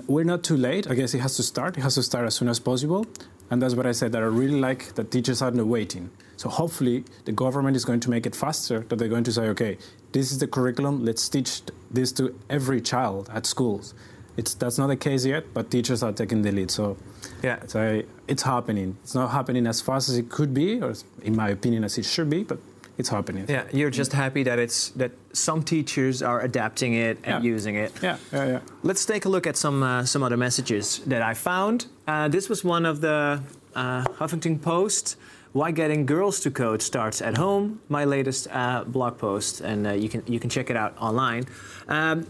we're 0.07 0.24
not 0.24 0.44
too 0.44 0.56
late. 0.56 0.89
I 0.89 0.95
guess 0.95 1.13
it 1.13 1.19
has 1.19 1.36
to 1.36 1.44
start. 1.44 1.78
It 1.78 1.81
has 1.81 1.95
to 1.95 2.04
start 2.04 2.25
as 2.25 2.36
soon 2.36 2.48
as 2.48 2.60
possible. 2.60 3.06
And 3.50 3.62
that's 3.62 3.75
what 3.75 3.86
I 3.86 3.92
said 3.92 4.13
that 4.13 4.22
I 4.22 4.28
really 4.28 4.57
like 4.60 4.94
that 4.95 5.12
teachers 5.12 5.42
are 5.42 5.51
not 5.51 5.68
waiting. 5.68 6.10
So 6.38 6.48
hopefully 6.48 7.04
the 7.25 7.33
government 7.33 7.75
is 7.75 7.83
going 7.83 8.00
to 8.01 8.10
make 8.10 8.25
it 8.25 8.33
faster, 8.33 8.86
that 8.88 8.98
they're 8.98 9.10
going 9.10 9.25
to 9.25 9.31
say, 9.33 9.50
okay, 9.50 9.78
this 10.13 10.31
is 10.31 10.38
the 10.39 10.48
curriculum, 10.48 11.04
let's 11.04 11.28
teach 11.28 11.62
this 11.92 12.13
to 12.13 12.33
every 12.50 12.80
child 12.80 13.30
at 13.33 13.45
schools. 13.45 13.94
It's, 14.38 14.54
that's 14.56 14.78
not 14.78 14.88
the 14.88 14.95
case 14.95 15.25
yet, 15.25 15.44
but 15.54 15.69
teachers 15.69 16.04
are 16.04 16.13
taking 16.13 16.42
the 16.42 16.51
lead. 16.51 16.72
So 16.72 16.98
Yeah. 17.44 17.60
so 17.68 18.01
it's 18.28 18.44
happening. 18.44 18.95
It's 19.04 19.16
not 19.16 19.30
happening 19.31 19.68
as 19.68 19.81
fast 19.81 20.10
as 20.10 20.18
it 20.18 20.30
could 20.30 20.54
be, 20.54 20.81
or 20.81 20.94
in 21.24 21.36
my 21.36 21.50
opinion, 21.50 21.83
as 21.83 21.98
it 21.98 22.06
should 22.06 22.30
be, 22.30 22.44
but 22.44 22.57
it's 22.98 23.10
happening. 23.10 23.45
Yeah, 23.50 23.63
you're 23.74 23.89
just 23.89 24.13
happy 24.13 24.44
that 24.44 24.60
it's 24.60 24.89
that 24.95 25.12
some 25.33 25.63
teachers 25.63 26.22
are 26.22 26.42
adapting 26.42 26.94
it 26.94 27.18
and 27.24 27.44
Yeah. 27.44 27.56
using 27.56 27.75
it. 27.75 27.92
Yeah, 28.01 28.18
yeah, 28.33 28.48
yeah. 28.48 28.60
Let's 28.83 29.06
take 29.06 29.25
a 29.25 29.30
look 29.30 29.48
at 29.48 29.57
some 29.57 29.83
uh, 29.83 30.06
some 30.06 30.24
other 30.25 30.38
messages 30.38 31.01
that 31.07 31.22
I 31.22 31.33
found. 31.33 31.86
Uh, 32.07 32.28
this 32.31 32.50
was 32.50 32.63
one 32.63 32.86
of 32.89 33.00
the 33.01 33.42
uh, 33.75 34.04
Huffington 34.19 34.60
Post. 34.62 35.18
Why 35.54 35.72
getting 35.72 36.06
girls 36.06 36.39
to 36.42 36.51
code 36.51 36.81
starts 36.81 37.22
at 37.22 37.38
home. 37.38 37.80
My 37.89 38.06
latest 38.06 38.48
uh, 38.51 38.83
blog 38.86 39.18
post, 39.18 39.61
and 39.61 39.85
uh, 39.88 39.92
you 39.92 40.07
can 40.09 40.21
you 40.28 40.40
can 40.40 40.50
check 40.50 40.69
it 40.69 40.78
out 40.78 40.94
online. 40.97 41.44
Um, 41.90 42.26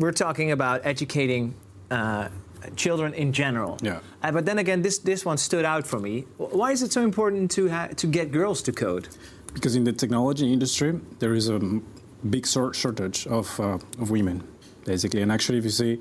we're 0.00 0.12
talking 0.12 0.50
about 0.50 0.80
educating 0.84 1.54
uh, 1.90 2.28
children 2.74 3.14
in 3.14 3.32
general. 3.32 3.78
Yeah. 3.82 4.00
Uh, 4.22 4.32
but 4.32 4.44
then 4.46 4.58
again, 4.58 4.82
this 4.82 4.98
this 4.98 5.24
one 5.24 5.38
stood 5.38 5.64
out 5.64 5.86
for 5.86 6.00
me. 6.00 6.24
Why 6.38 6.72
is 6.72 6.82
it 6.82 6.92
so 6.92 7.02
important 7.02 7.50
to 7.52 7.68
ha- 7.68 7.90
to 7.96 8.06
get 8.06 8.32
girls 8.32 8.62
to 8.62 8.72
code? 8.72 9.08
Because 9.54 9.76
in 9.76 9.84
the 9.84 9.92
technology 9.92 10.52
industry, 10.52 11.00
there 11.18 11.34
is 11.34 11.48
a 11.48 11.60
big 12.28 12.46
shortage 12.46 13.26
of, 13.26 13.58
uh, 13.58 13.78
of 13.98 14.10
women, 14.10 14.42
basically. 14.84 15.22
And 15.22 15.32
actually, 15.32 15.58
if 15.58 15.64
you 15.64 15.70
see 15.70 16.00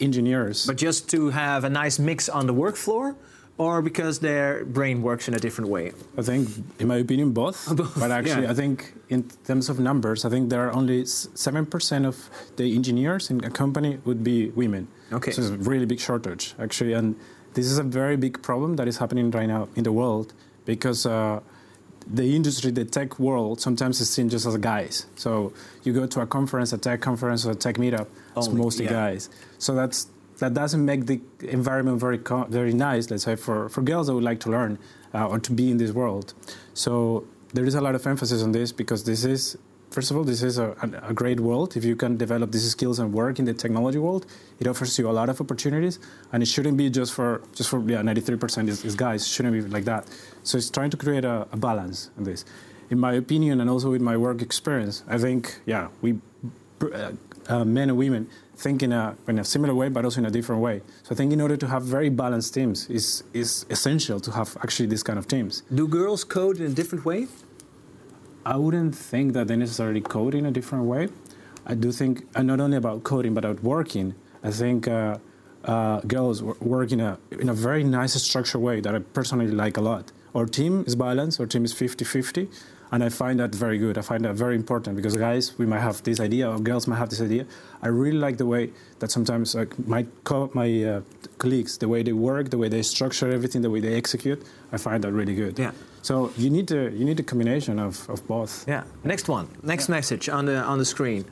engineers, 0.00 0.66
But 0.66 0.76
just 0.76 1.08
to 1.10 1.30
have 1.30 1.64
a 1.64 1.70
nice 1.70 1.98
mix 1.98 2.28
on 2.28 2.46
the 2.46 2.52
work 2.52 2.76
floor, 2.76 3.14
or 3.58 3.82
because 3.82 4.20
their 4.20 4.64
brain 4.64 5.02
works 5.02 5.28
in 5.28 5.34
a 5.34 5.38
different 5.38 5.70
way? 5.70 5.92
I 6.16 6.22
think, 6.22 6.48
in 6.78 6.88
my 6.88 6.96
opinion, 6.96 7.32
both. 7.32 7.74
Both, 7.76 7.98
but 7.98 8.10
actually, 8.10 8.44
yeah. 8.44 8.50
I 8.50 8.54
think 8.54 8.94
in 9.08 9.28
terms 9.44 9.68
of 9.68 9.78
numbers, 9.78 10.24
I 10.24 10.30
think 10.30 10.50
there 10.50 10.66
are 10.66 10.72
only 10.72 11.02
7% 11.04 12.06
of 12.06 12.30
the 12.56 12.74
engineers 12.74 13.30
in 13.30 13.44
a 13.44 13.50
company 13.50 13.98
would 14.04 14.24
be 14.24 14.50
women. 14.50 14.88
Okay. 15.12 15.32
So 15.32 15.42
it's 15.42 15.50
a 15.50 15.56
really 15.58 15.86
big 15.86 16.00
shortage, 16.00 16.54
actually. 16.58 16.94
And 16.94 17.16
this 17.54 17.66
is 17.66 17.78
a 17.78 17.82
very 17.82 18.16
big 18.16 18.42
problem 18.42 18.76
that 18.76 18.88
is 18.88 18.98
happening 18.98 19.30
right 19.30 19.46
now 19.46 19.68
in 19.76 19.84
the 19.84 19.92
world 19.92 20.32
because 20.64 21.04
uh, 21.06 21.40
the 22.06 22.34
industry, 22.34 22.70
the 22.70 22.84
tech 22.84 23.18
world, 23.18 23.60
sometimes 23.60 24.00
is 24.00 24.10
seen 24.10 24.28
just 24.28 24.46
as 24.46 24.56
guys. 24.56 25.06
So 25.16 25.52
you 25.84 25.92
go 25.92 26.06
to 26.06 26.20
a 26.20 26.26
conference, 26.26 26.72
a 26.72 26.78
tech 26.78 27.00
conference, 27.00 27.44
or 27.44 27.52
a 27.52 27.54
tech 27.54 27.76
meetup, 27.76 28.08
it's 28.36 28.48
mostly 28.48 28.86
yeah. 28.86 28.92
guys. 28.92 29.28
So 29.58 29.74
that's 29.74 30.08
that 30.42 30.54
doesn't 30.54 30.84
make 30.84 31.06
the 31.06 31.20
environment 31.40 32.00
very 32.00 32.20
very 32.48 32.74
nice. 32.74 33.10
Let's 33.10 33.24
say 33.24 33.36
for, 33.36 33.68
for 33.68 33.80
girls 33.80 34.08
that 34.08 34.14
would 34.14 34.24
like 34.24 34.40
to 34.40 34.50
learn 34.50 34.78
uh, 35.14 35.28
or 35.28 35.38
to 35.38 35.52
be 35.52 35.70
in 35.70 35.76
this 35.76 35.92
world. 35.92 36.34
So 36.74 37.24
there 37.54 37.64
is 37.64 37.76
a 37.76 37.80
lot 37.80 37.94
of 37.94 38.04
emphasis 38.06 38.42
on 38.42 38.50
this 38.52 38.72
because 38.72 39.04
this 39.04 39.24
is 39.24 39.56
first 39.92 40.10
of 40.10 40.16
all 40.16 40.24
this 40.24 40.42
is 40.42 40.58
a, 40.58 40.68
a, 40.82 41.10
a 41.10 41.14
great 41.14 41.38
world. 41.38 41.76
If 41.76 41.84
you 41.84 41.94
can 41.94 42.16
develop 42.16 42.50
these 42.50 42.68
skills 42.68 42.98
and 42.98 43.12
work 43.12 43.38
in 43.38 43.44
the 43.44 43.54
technology 43.54 43.98
world, 43.98 44.26
it 44.58 44.66
offers 44.66 44.98
you 44.98 45.08
a 45.08 45.14
lot 45.20 45.28
of 45.28 45.40
opportunities, 45.40 46.00
and 46.32 46.42
it 46.42 46.46
shouldn't 46.46 46.76
be 46.76 46.90
just 46.90 47.12
for 47.12 47.42
just 47.54 47.68
for 47.70 47.78
yeah 47.88 48.02
93% 48.02 48.68
is, 48.68 48.84
is 48.84 48.96
guys. 48.96 49.22
It 49.22 49.28
shouldn't 49.28 49.54
be 49.54 49.60
like 49.76 49.84
that. 49.84 50.08
So 50.42 50.58
it's 50.58 50.70
trying 50.70 50.90
to 50.90 50.96
create 50.96 51.24
a, 51.24 51.46
a 51.52 51.56
balance 51.56 52.10
in 52.18 52.24
this. 52.24 52.44
In 52.90 52.98
my 52.98 53.12
opinion, 53.12 53.60
and 53.60 53.70
also 53.70 53.90
with 53.90 54.02
my 54.02 54.16
work 54.16 54.42
experience, 54.42 55.04
I 55.06 55.18
think 55.18 55.60
yeah 55.66 55.88
we 56.00 56.18
uh, 56.82 57.12
uh, 57.48 57.64
men 57.64 57.90
and 57.90 57.98
women 57.98 58.28
think 58.56 58.82
in 58.82 58.92
a, 58.92 59.16
in 59.28 59.38
a 59.38 59.44
similar 59.44 59.74
way, 59.74 59.88
but 59.88 60.04
also 60.04 60.20
in 60.20 60.26
a 60.26 60.30
different 60.30 60.62
way. 60.62 60.82
So 61.02 61.12
I 61.12 61.14
think 61.14 61.32
in 61.32 61.40
order 61.40 61.56
to 61.56 61.66
have 61.66 61.82
very 61.82 62.08
balanced 62.08 62.54
teams, 62.54 62.88
is 62.88 63.24
is 63.32 63.66
essential 63.70 64.20
to 64.20 64.30
have 64.32 64.56
actually 64.62 64.88
this 64.88 65.02
kind 65.02 65.18
of 65.18 65.26
teams. 65.26 65.62
Do 65.74 65.88
girls 65.88 66.24
code 66.24 66.58
in 66.58 66.66
a 66.66 66.74
different 66.74 67.04
way? 67.04 67.26
I 68.44 68.56
wouldn't 68.56 68.94
think 68.94 69.34
that 69.34 69.46
they 69.48 69.56
necessarily 69.56 70.00
code 70.00 70.34
in 70.34 70.46
a 70.46 70.50
different 70.50 70.84
way. 70.84 71.08
I 71.64 71.74
do 71.74 71.92
think, 71.92 72.26
and 72.34 72.46
not 72.48 72.60
only 72.60 72.76
about 72.76 73.04
coding, 73.04 73.34
but 73.34 73.44
about 73.44 73.62
working. 73.62 74.14
I 74.42 74.50
think 74.50 74.88
uh, 74.88 75.18
uh, 75.64 76.00
girls 76.00 76.42
work 76.42 76.90
in 76.90 77.00
a 77.00 77.18
in 77.30 77.48
a 77.48 77.54
very 77.54 77.84
nice 77.84 78.14
structured 78.14 78.60
way 78.60 78.80
that 78.80 78.94
I 78.94 78.98
personally 78.98 79.48
like 79.48 79.76
a 79.76 79.80
lot. 79.80 80.10
Our 80.34 80.46
team 80.46 80.84
is 80.86 80.96
balanced. 80.96 81.40
Our 81.40 81.46
team 81.46 81.64
is 81.64 81.74
50-50, 81.74 82.48
and 82.92 83.02
I 83.02 83.08
find 83.08 83.40
that 83.40 83.54
very 83.54 83.78
good. 83.78 83.96
I 83.96 84.02
find 84.02 84.24
that 84.26 84.34
very 84.34 84.54
important 84.54 84.96
because 84.96 85.16
guys, 85.16 85.58
we 85.58 85.64
might 85.64 85.80
have 85.80 86.02
this 86.02 86.20
idea, 86.20 86.50
or 86.50 86.58
girls 86.58 86.86
might 86.86 86.98
have 86.98 87.08
this 87.08 87.22
idea. 87.22 87.46
I 87.80 87.88
really 87.88 88.18
like 88.18 88.36
the 88.36 88.46
way 88.46 88.70
that 88.98 89.10
sometimes 89.10 89.54
like 89.54 89.76
my 89.88 90.06
co- 90.24 90.50
my 90.52 90.84
uh, 90.84 91.00
colleagues, 91.38 91.78
the 91.78 91.88
way 91.88 92.02
they 92.02 92.12
work, 92.12 92.50
the 92.50 92.58
way 92.58 92.68
they 92.68 92.82
structure 92.82 93.32
everything, 93.32 93.62
the 93.62 93.70
way 93.70 93.80
they 93.80 93.94
execute. 93.94 94.44
I 94.72 94.76
find 94.76 95.02
that 95.04 95.12
really 95.12 95.34
good. 95.34 95.58
Yeah. 95.58 95.72
So 96.02 96.32
you 96.36 96.50
need 96.50 96.68
to 96.68 96.92
you 96.92 97.04
need 97.06 97.18
a 97.18 97.22
combination 97.22 97.78
of, 97.78 98.08
of 98.10 98.26
both. 98.28 98.68
Yeah. 98.68 98.84
Next 99.04 99.28
one. 99.28 99.48
Next 99.62 99.88
yeah. 99.88 99.96
message 99.96 100.28
on 100.28 100.44
the 100.44 100.56
on 100.56 100.78
the 100.78 100.84
screen. 100.84 101.24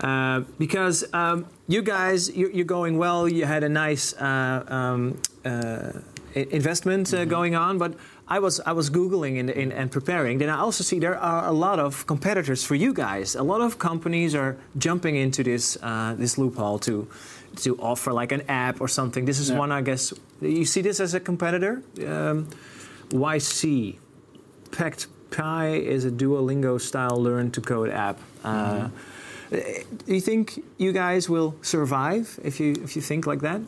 Uh, 0.00 0.40
because 0.58 1.04
um, 1.14 1.46
you 1.68 1.80
guys, 1.80 2.30
you're, 2.36 2.50
you're, 2.50 2.66
going 2.66 2.98
well. 2.98 3.26
You 3.26 3.46
had 3.46 3.64
a 3.64 3.68
nice 3.68 4.12
uh, 4.12 4.62
um, 4.68 5.18
uh, 5.42 5.92
investment 6.34 7.14
uh, 7.14 7.18
mm-hmm. 7.18 7.30
going 7.30 7.54
on, 7.54 7.78
but 7.78 7.94
I 8.28 8.40
was 8.40 8.60
I 8.60 8.72
was 8.72 8.90
googling 8.90 9.36
in, 9.36 9.48
in, 9.48 9.70
and 9.72 9.90
preparing. 9.90 10.38
Then 10.38 10.48
I 10.48 10.58
also 10.58 10.82
see 10.82 10.98
there 10.98 11.16
are 11.16 11.46
a 11.46 11.52
lot 11.52 11.78
of 11.78 12.06
competitors 12.06 12.64
for 12.64 12.74
you 12.74 12.92
guys. 12.92 13.36
A 13.36 13.42
lot 13.42 13.60
of 13.60 13.78
companies 13.78 14.34
are 14.34 14.56
jumping 14.76 15.14
into 15.16 15.44
this 15.44 15.78
uh, 15.82 16.14
this 16.18 16.36
loophole 16.36 16.78
to 16.80 17.06
to 17.56 17.78
offer 17.78 18.12
like 18.12 18.32
an 18.32 18.42
app 18.48 18.80
or 18.80 18.88
something. 18.88 19.24
This 19.26 19.38
is 19.38 19.50
yeah. 19.50 19.58
one, 19.58 19.70
I 19.70 19.80
guess. 19.80 20.12
You 20.40 20.64
see 20.64 20.82
this 20.82 20.98
as 20.98 21.14
a 21.14 21.20
competitor. 21.20 21.82
Um, 22.04 22.48
YC, 23.10 23.96
Packed 24.72 25.06
Py 25.30 25.86
is 25.86 26.04
a 26.04 26.10
Duolingo 26.10 26.80
style 26.80 27.22
learn 27.22 27.50
to 27.52 27.60
code 27.60 27.90
app. 27.90 28.18
Mm-hmm. 28.42 28.88
Do 29.50 30.14
you 30.14 30.20
think 30.20 30.64
you 30.76 30.92
guys 30.92 31.30
will 31.30 31.54
survive 31.62 32.40
if 32.42 32.58
you 32.58 32.72
if 32.82 32.96
you 32.96 33.02
think 33.02 33.26
like 33.26 33.40
that? 33.40 33.60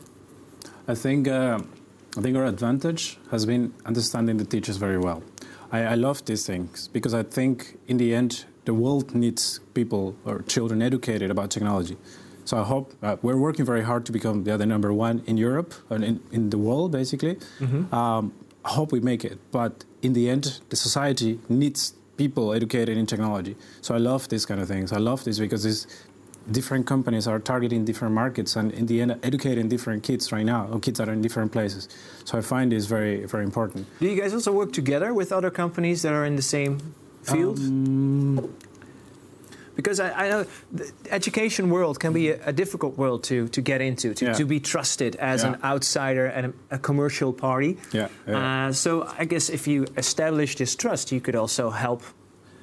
I 0.88 0.94
think 0.96 1.28
uh, 1.28 1.60
I 2.16 2.20
think 2.20 2.36
our 2.36 2.46
advantage 2.46 3.18
has 3.30 3.46
been 3.46 3.74
understanding 3.84 4.38
the 4.38 4.44
teachers 4.44 4.76
very 4.76 4.98
well. 4.98 5.22
I, 5.70 5.80
I, 5.80 5.94
love 5.94 6.24
these 6.24 6.46
things 6.46 6.88
because 6.88 7.12
I 7.12 7.22
think 7.22 7.78
in 7.86 7.98
the 7.98 8.14
end 8.14 8.46
the 8.64 8.72
world 8.72 9.14
needs 9.14 9.60
people 9.74 10.16
or 10.24 10.42
children 10.42 10.80
educated 10.82 11.30
about 11.30 11.50
technology. 11.50 11.96
So 12.44 12.56
I 12.56 12.64
hope 12.64 12.94
uh, 13.02 13.16
we're 13.20 13.36
working 13.36 13.66
very 13.66 13.82
hard 13.82 14.06
to 14.06 14.12
become 14.12 14.44
the 14.44 14.52
other 14.54 14.64
number 14.64 14.92
one 14.92 15.22
in 15.26 15.36
Europe 15.36 15.74
and 15.90 16.02
in, 16.02 16.20
in 16.32 16.50
the 16.50 16.56
world, 16.56 16.92
basically. 16.92 17.34
Mm-hmm. 17.60 17.94
Um, 17.94 18.32
I 18.64 18.70
hope 18.70 18.90
we 18.90 19.00
make 19.00 19.24
it, 19.24 19.38
but 19.50 19.84
in 20.00 20.14
the 20.14 20.30
end, 20.30 20.60
the 20.70 20.76
society 20.76 21.40
needs 21.48 21.94
people 22.16 22.52
educated 22.52 22.96
in 22.98 23.06
technology. 23.06 23.56
So 23.80 23.94
I 23.94 23.98
love 23.98 24.28
these 24.28 24.44
kind 24.44 24.60
of 24.60 24.68
things. 24.68 24.92
I 24.92 24.98
love 24.98 25.24
this 25.24 25.38
because 25.38 25.62
these 25.62 25.86
different 26.50 26.86
companies 26.86 27.26
are 27.26 27.38
targeting 27.38 27.84
different 27.84 28.14
markets 28.14 28.56
and 28.56 28.72
in 28.72 28.86
the 28.86 29.00
end 29.00 29.18
educating 29.22 29.68
different 29.68 30.02
kids 30.02 30.32
right 30.32 30.46
now 30.46 30.66
or 30.70 30.80
kids 30.80 30.98
that 30.98 31.08
are 31.08 31.12
in 31.12 31.22
different 31.22 31.52
places. 31.52 31.88
So 32.24 32.38
I 32.38 32.40
find 32.40 32.72
this 32.72 32.86
very 32.86 33.24
very 33.26 33.44
important. 33.44 33.86
Do 34.00 34.08
you 34.08 34.20
guys 34.20 34.34
also 34.34 34.52
work 34.52 34.72
together 34.72 35.12
with 35.14 35.32
other 35.32 35.50
companies 35.50 36.02
that 36.02 36.12
are 36.12 36.24
in 36.24 36.36
the 36.36 36.42
same 36.42 36.94
field? 37.22 37.58
Um, 37.58 38.48
because 39.78 40.00
I, 40.00 40.10
I, 40.10 40.28
know 40.28 40.44
the 40.72 40.90
education 41.08 41.70
world 41.70 42.00
can 42.00 42.12
be 42.12 42.30
a, 42.30 42.48
a, 42.48 42.52
difficult 42.52 42.98
world 42.98 43.22
to, 43.24 43.46
to 43.48 43.60
get 43.60 43.80
into, 43.80 44.12
to, 44.12 44.24
yeah. 44.24 44.32
to 44.32 44.44
be 44.44 44.58
trusted 44.58 45.14
as 45.16 45.44
yeah. 45.44 45.52
an 45.52 45.60
outsider 45.62 46.26
and 46.26 46.52
a, 46.70 46.74
a 46.74 46.78
commercial 46.80 47.32
party. 47.32 47.78
Yeah, 47.92 48.08
yeah. 48.26 48.66
Uh, 48.66 48.72
so 48.72 49.08
I 49.16 49.24
guess 49.24 49.48
if 49.48 49.68
you 49.68 49.86
establish 49.96 50.56
this 50.56 50.74
trust, 50.74 51.12
you 51.12 51.20
could 51.20 51.36
also 51.36 51.70
help. 51.70 52.02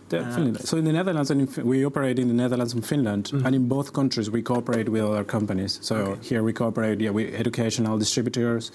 Definitely. 0.09 0.59
Uh, 0.59 0.63
so 0.63 0.77
in 0.77 0.85
the 0.85 0.91
Netherlands, 0.91 1.31
and 1.31 1.49
we 1.57 1.85
operate 1.85 2.19
in 2.19 2.27
the 2.27 2.33
Netherlands 2.33 2.73
and 2.73 2.85
Finland, 2.85 3.25
mm-hmm. 3.25 3.45
and 3.45 3.55
in 3.55 3.67
both 3.67 3.93
countries 3.93 4.29
we 4.29 4.41
cooperate 4.41 4.89
with 4.89 5.03
other 5.03 5.23
companies. 5.23 5.79
So 5.81 5.95
okay. 5.95 6.27
here 6.27 6.43
we 6.43 6.53
cooperate, 6.53 6.99
yeah, 7.01 7.09
with 7.09 7.33
educational 7.33 7.97
distributors. 7.97 8.71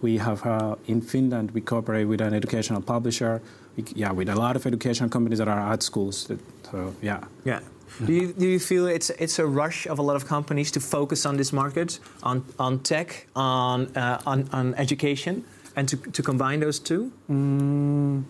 We 0.00 0.18
have 0.18 0.44
uh, 0.44 0.74
in 0.86 1.00
Finland 1.00 1.52
we 1.52 1.60
cooperate 1.60 2.06
with 2.06 2.20
an 2.20 2.34
educational 2.34 2.82
publisher. 2.82 3.40
We, 3.76 3.84
yeah, 3.94 4.10
with 4.10 4.28
a 4.28 4.34
lot 4.34 4.56
of 4.56 4.66
educational 4.66 5.08
companies 5.08 5.38
that 5.38 5.48
are 5.48 5.72
at 5.72 5.82
schools. 5.82 6.28
So 6.70 6.94
yeah. 7.00 7.20
Yeah. 7.44 7.60
Do 8.06 8.12
you, 8.12 8.32
do 8.32 8.46
you 8.46 8.58
feel 8.58 8.86
it's 8.86 9.10
it's 9.10 9.38
a 9.38 9.46
rush 9.46 9.86
of 9.86 9.98
a 9.98 10.02
lot 10.02 10.16
of 10.16 10.26
companies 10.26 10.70
to 10.72 10.80
focus 10.80 11.26
on 11.26 11.36
this 11.36 11.52
market, 11.52 12.00
on 12.22 12.44
on 12.58 12.80
tech, 12.80 13.26
on 13.36 13.94
uh, 13.96 14.18
on, 14.26 14.48
on 14.52 14.74
education, 14.74 15.44
and 15.76 15.88
to 15.88 15.96
to 15.96 16.22
combine 16.22 16.60
those 16.60 16.80
two? 16.80 17.12
Mm, 17.30 18.24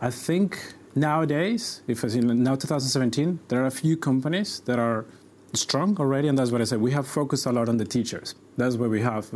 I 0.00 0.10
think 0.10 0.74
nowadays, 0.96 1.82
if 1.86 2.02
as 2.02 2.14
in 2.16 2.42
now 2.42 2.56
2017, 2.56 3.38
there 3.48 3.62
are 3.62 3.66
a 3.66 3.70
few 3.70 3.96
companies 3.96 4.60
that 4.60 4.78
are 4.78 5.04
strong 5.52 5.96
already, 5.98 6.28
and 6.28 6.38
that's 6.38 6.50
what 6.50 6.60
I 6.60 6.64
said. 6.64 6.80
We 6.80 6.92
have 6.92 7.06
focused 7.06 7.46
a 7.46 7.52
lot 7.52 7.68
on 7.68 7.76
the 7.76 7.84
teachers. 7.84 8.34
That's 8.56 8.76
where 8.76 8.88
we 8.88 9.02
have 9.02 9.26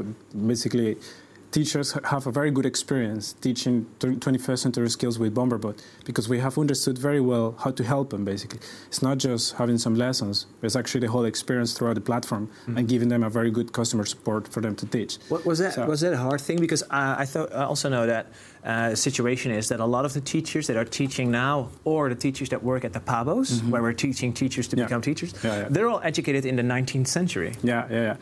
basically 0.47 0.97
teachers 1.51 1.97
have 2.05 2.27
a 2.27 2.33
very 2.33 2.51
good 2.51 2.67
experience 2.67 3.33
teaching 3.35 3.87
21st 3.99 4.59
century 4.59 4.91
skills 4.91 5.19
with 5.19 5.35
Bomberbot 5.35 5.83
because 6.05 6.29
we 6.29 6.39
have 6.39 6.59
understood 6.59 6.99
very 6.99 7.21
well 7.21 7.55
how 7.59 7.71
to 7.71 7.85
help 7.85 8.11
them 8.11 8.25
basically. 8.25 8.61
It's 8.87 9.03
not 9.03 9.19
just 9.19 9.55
having 9.55 9.79
some 9.79 9.95
lessons, 9.95 10.47
it's 10.63 10.77
actually 10.77 11.01
the 11.01 11.09
whole 11.09 11.25
experience 11.25 11.77
throughout 11.77 11.95
the 11.95 12.01
platform 12.01 12.49
mm-hmm. 12.49 12.79
and 12.79 12.89
giving 12.89 13.09
them 13.09 13.23
a 13.23 13.31
very 13.31 13.51
good 13.51 13.73
customer 13.73 14.05
support 14.05 14.49
for 14.49 14.61
them 14.61 14.77
to 14.77 14.87
teach. 14.87 15.19
What 15.29 15.45
was 15.45 15.59
that? 15.59 15.75
So, 15.75 15.87
was 15.87 16.01
that 16.01 16.13
a 16.13 16.19
hard 16.19 16.41
thing? 16.41 16.61
Because 16.61 16.83
uh, 16.85 17.17
I 17.19 17.25
thought 17.25 17.53
I 17.55 17.65
also 17.65 17.89
know 17.89 18.07
that 18.07 18.27
uh, 18.65 18.95
situation 18.95 19.51
is 19.51 19.69
that 19.69 19.81
a 19.81 19.85
lot 19.85 20.05
of 20.05 20.13
the 20.13 20.21
teachers 20.21 20.67
that 20.67 20.77
are 20.77 20.85
teaching 20.85 21.31
now, 21.31 21.71
or 21.85 22.09
the 22.09 22.15
teachers 22.15 22.51
that 22.51 22.63
work 22.63 22.85
at 22.85 22.93
the 22.93 23.01
Pabos, 23.01 23.53
mm-hmm. 23.53 23.71
where 23.71 23.83
we're 23.83 23.93
teaching 23.93 24.33
teachers 24.33 24.69
to 24.69 24.77
yeah. 24.77 24.85
become 24.85 25.01
teachers, 25.01 25.33
yeah, 25.43 25.61
yeah. 25.61 25.69
they're 25.71 25.89
all 25.89 26.01
educated 26.03 26.45
in 26.45 26.57
the 26.57 26.63
19th 26.63 27.07
century. 27.07 27.55
Yeah, 27.63 27.87
yeah, 27.91 28.03
yeah. 28.03 28.17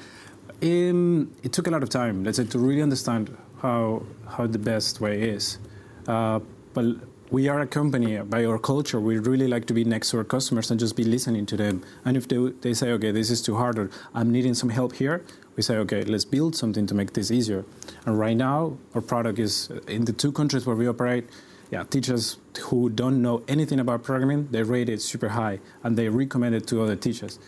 Um, 0.60 1.32
it 1.42 1.52
took 1.52 1.66
a 1.66 1.70
lot 1.70 1.82
of 1.82 1.88
time, 1.88 2.24
let's 2.24 2.38
say, 2.38 2.44
to 2.44 2.58
really 2.58 2.82
understand 2.82 3.36
how 3.62 4.02
how 4.26 4.46
the 4.46 4.58
best 4.58 5.00
way 5.00 5.30
is. 5.30 5.58
Uh, 6.06 6.40
but 6.74 6.84
we 7.30 7.48
are 7.48 7.60
a 7.60 7.66
company 7.66 8.16
by 8.18 8.44
our 8.44 8.58
culture. 8.58 8.98
We 8.98 9.18
really 9.18 9.48
like 9.48 9.66
to 9.66 9.74
be 9.74 9.84
next 9.84 10.10
to 10.10 10.18
our 10.18 10.24
customers 10.24 10.70
and 10.70 10.80
just 10.80 10.96
be 10.96 11.04
listening 11.04 11.46
to 11.46 11.56
them. 11.56 11.84
And 12.04 12.16
if 12.16 12.26
they, 12.26 12.38
they 12.62 12.74
say, 12.74 12.90
okay, 12.92 13.10
this 13.10 13.30
is 13.30 13.42
too 13.42 13.56
hard, 13.56 13.78
or 13.78 13.90
I'm 14.14 14.32
needing 14.32 14.54
some 14.54 14.70
help 14.70 14.94
here, 14.94 15.24
we 15.54 15.62
say, 15.62 15.76
okay, 15.76 16.02
let's 16.04 16.24
build 16.24 16.56
something 16.56 16.86
to 16.86 16.94
make 16.94 17.12
this 17.12 17.30
easier. 17.30 17.64
And 18.06 18.18
right 18.18 18.36
now, 18.36 18.78
our 18.94 19.02
product 19.02 19.38
is 19.38 19.70
in 19.86 20.06
the 20.06 20.12
two 20.12 20.32
countries 20.32 20.66
where 20.66 20.76
we 20.76 20.88
operate. 20.88 21.28
Yeah, 21.70 21.84
teachers 21.84 22.38
who 22.62 22.88
don't 22.88 23.20
know 23.20 23.42
anything 23.46 23.78
about 23.78 24.02
programming, 24.02 24.48
they 24.50 24.62
rate 24.62 24.88
it 24.88 25.02
super 25.02 25.28
high, 25.28 25.60
and 25.82 25.98
they 25.98 26.08
recommend 26.08 26.54
it 26.54 26.66
to 26.68 26.82
other 26.82 26.96
teachers. 26.96 27.38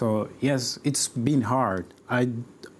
So 0.00 0.30
yes, 0.40 0.78
it's 0.82 1.08
been 1.08 1.42
hard. 1.42 1.84
I, 2.08 2.30